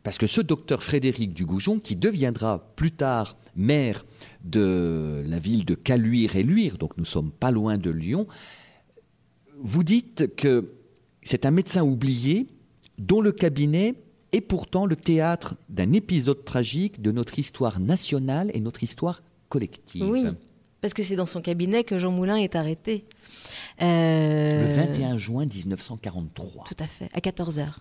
[0.03, 4.05] Parce que ce docteur Frédéric Dugoujon, qui deviendra plus tard maire
[4.45, 8.27] de la ville de Caluire et Luire, donc nous sommes pas loin de Lyon,
[9.61, 10.73] vous dites que
[11.23, 12.47] c'est un médecin oublié
[12.99, 13.95] dont le cabinet
[14.33, 20.05] est pourtant le théâtre d'un épisode tragique de notre histoire nationale et notre histoire collective.
[20.05, 20.27] Oui,
[20.85, 23.07] parce que c'est dans son cabinet que Jean Moulin est arrêté.
[23.81, 26.65] Euh, Le 21 juin 1943.
[26.69, 27.81] Tout à fait, à 14 heures.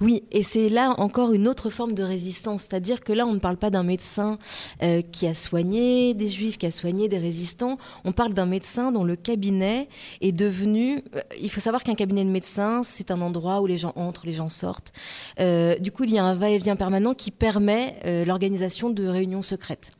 [0.00, 3.38] Oui, et c'est là encore une autre forme de résistance, c'est-à-dire que là, on ne
[3.38, 4.40] parle pas d'un médecin
[4.82, 8.90] euh, qui a soigné des juifs, qui a soigné des résistants, on parle d'un médecin
[8.90, 9.88] dont le cabinet
[10.20, 11.04] est devenu...
[11.14, 14.26] euh, il faut savoir qu'un cabinet de médecin, c'est un endroit où les gens entrent,
[14.26, 14.92] les gens sortent.
[15.38, 19.92] Euh, du coup, il y a un va-et-vient permanent qui permet l'organisation de réunions secrètes.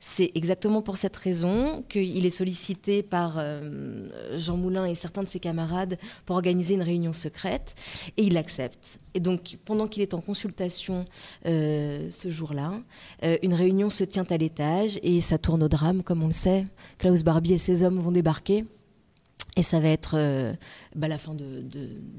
[0.00, 5.28] C'est exactement pour cette raison qu'il est sollicité par euh, Jean Moulin et certains de
[5.28, 7.74] ses camarades pour organiser une réunion secrète
[8.16, 9.00] et il accepte.
[9.14, 11.04] Et donc, pendant qu'il est en consultation
[11.46, 12.80] euh, ce jour-là,
[13.24, 16.32] euh, une réunion se tient à l'étage et ça tourne au drame, comme on le
[16.32, 16.66] sait.
[16.98, 18.64] Klaus Barbie et ses hommes vont débarquer.
[19.56, 20.16] Et ça va être
[20.94, 21.64] bah, la fin de,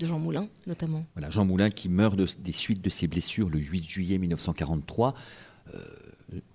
[0.01, 1.05] Jean Moulin, notamment.
[1.13, 5.13] Voilà, Jean Moulin qui meurt de- des suites de ses blessures le 8 juillet 1943.
[5.73, 5.77] Euh,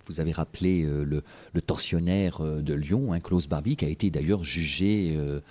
[0.05, 1.23] vous avez rappelé euh, le,
[1.53, 5.41] le tortionnaire euh, de Lyon, hein, Klaus Barbie, qui a été d'ailleurs jugé euh,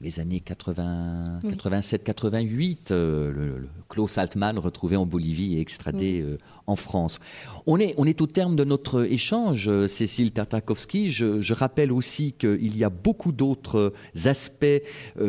[0.00, 1.54] dans les années 80, Oui.
[1.54, 2.92] 87-88.
[2.92, 7.18] euh, le, le Klaus Altmann retrouvé en Bolivie et extradé euh, en France.
[7.66, 11.10] On est, on est au terme de notre échange, euh, Cécile Tartakovsky.
[11.10, 13.92] Je, je rappelle aussi qu'il y a beaucoup d'autres
[14.24, 14.66] aspects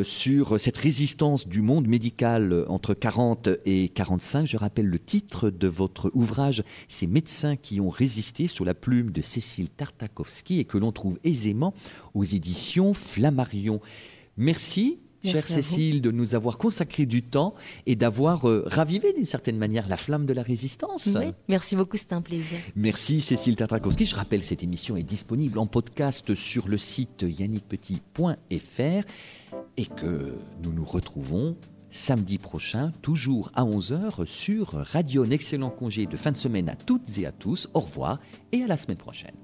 [0.04, 4.46] sur cette résistance du monde médical entre 40 et 45.
[4.46, 9.12] Je rappelle le titre de votre ouvrage, Ces médecins qui ont résisté, sous la plume
[9.12, 11.74] de Cécile Tartakovsky et que l'on trouve aisément
[12.14, 13.80] aux éditions Flammarion.
[14.40, 19.58] Merci, chère Cécile, de nous avoir consacré du temps et d'avoir euh, ravivé d'une certaine
[19.58, 21.10] manière la flamme de la résistance.
[21.50, 22.58] Merci beaucoup, c'était un plaisir.
[22.74, 24.06] Merci Cécile Tatrakowski.
[24.06, 29.04] Je rappelle, que cette émission est disponible en podcast sur le site yannickpetit.fr
[29.76, 30.34] et que
[30.64, 31.58] nous nous retrouvons
[31.90, 35.24] samedi prochain, toujours à 11h sur Radio.
[35.24, 37.68] Un excellent congé de fin de semaine à toutes et à tous.
[37.74, 38.22] Au revoir
[38.54, 39.36] et à la semaine prochaine.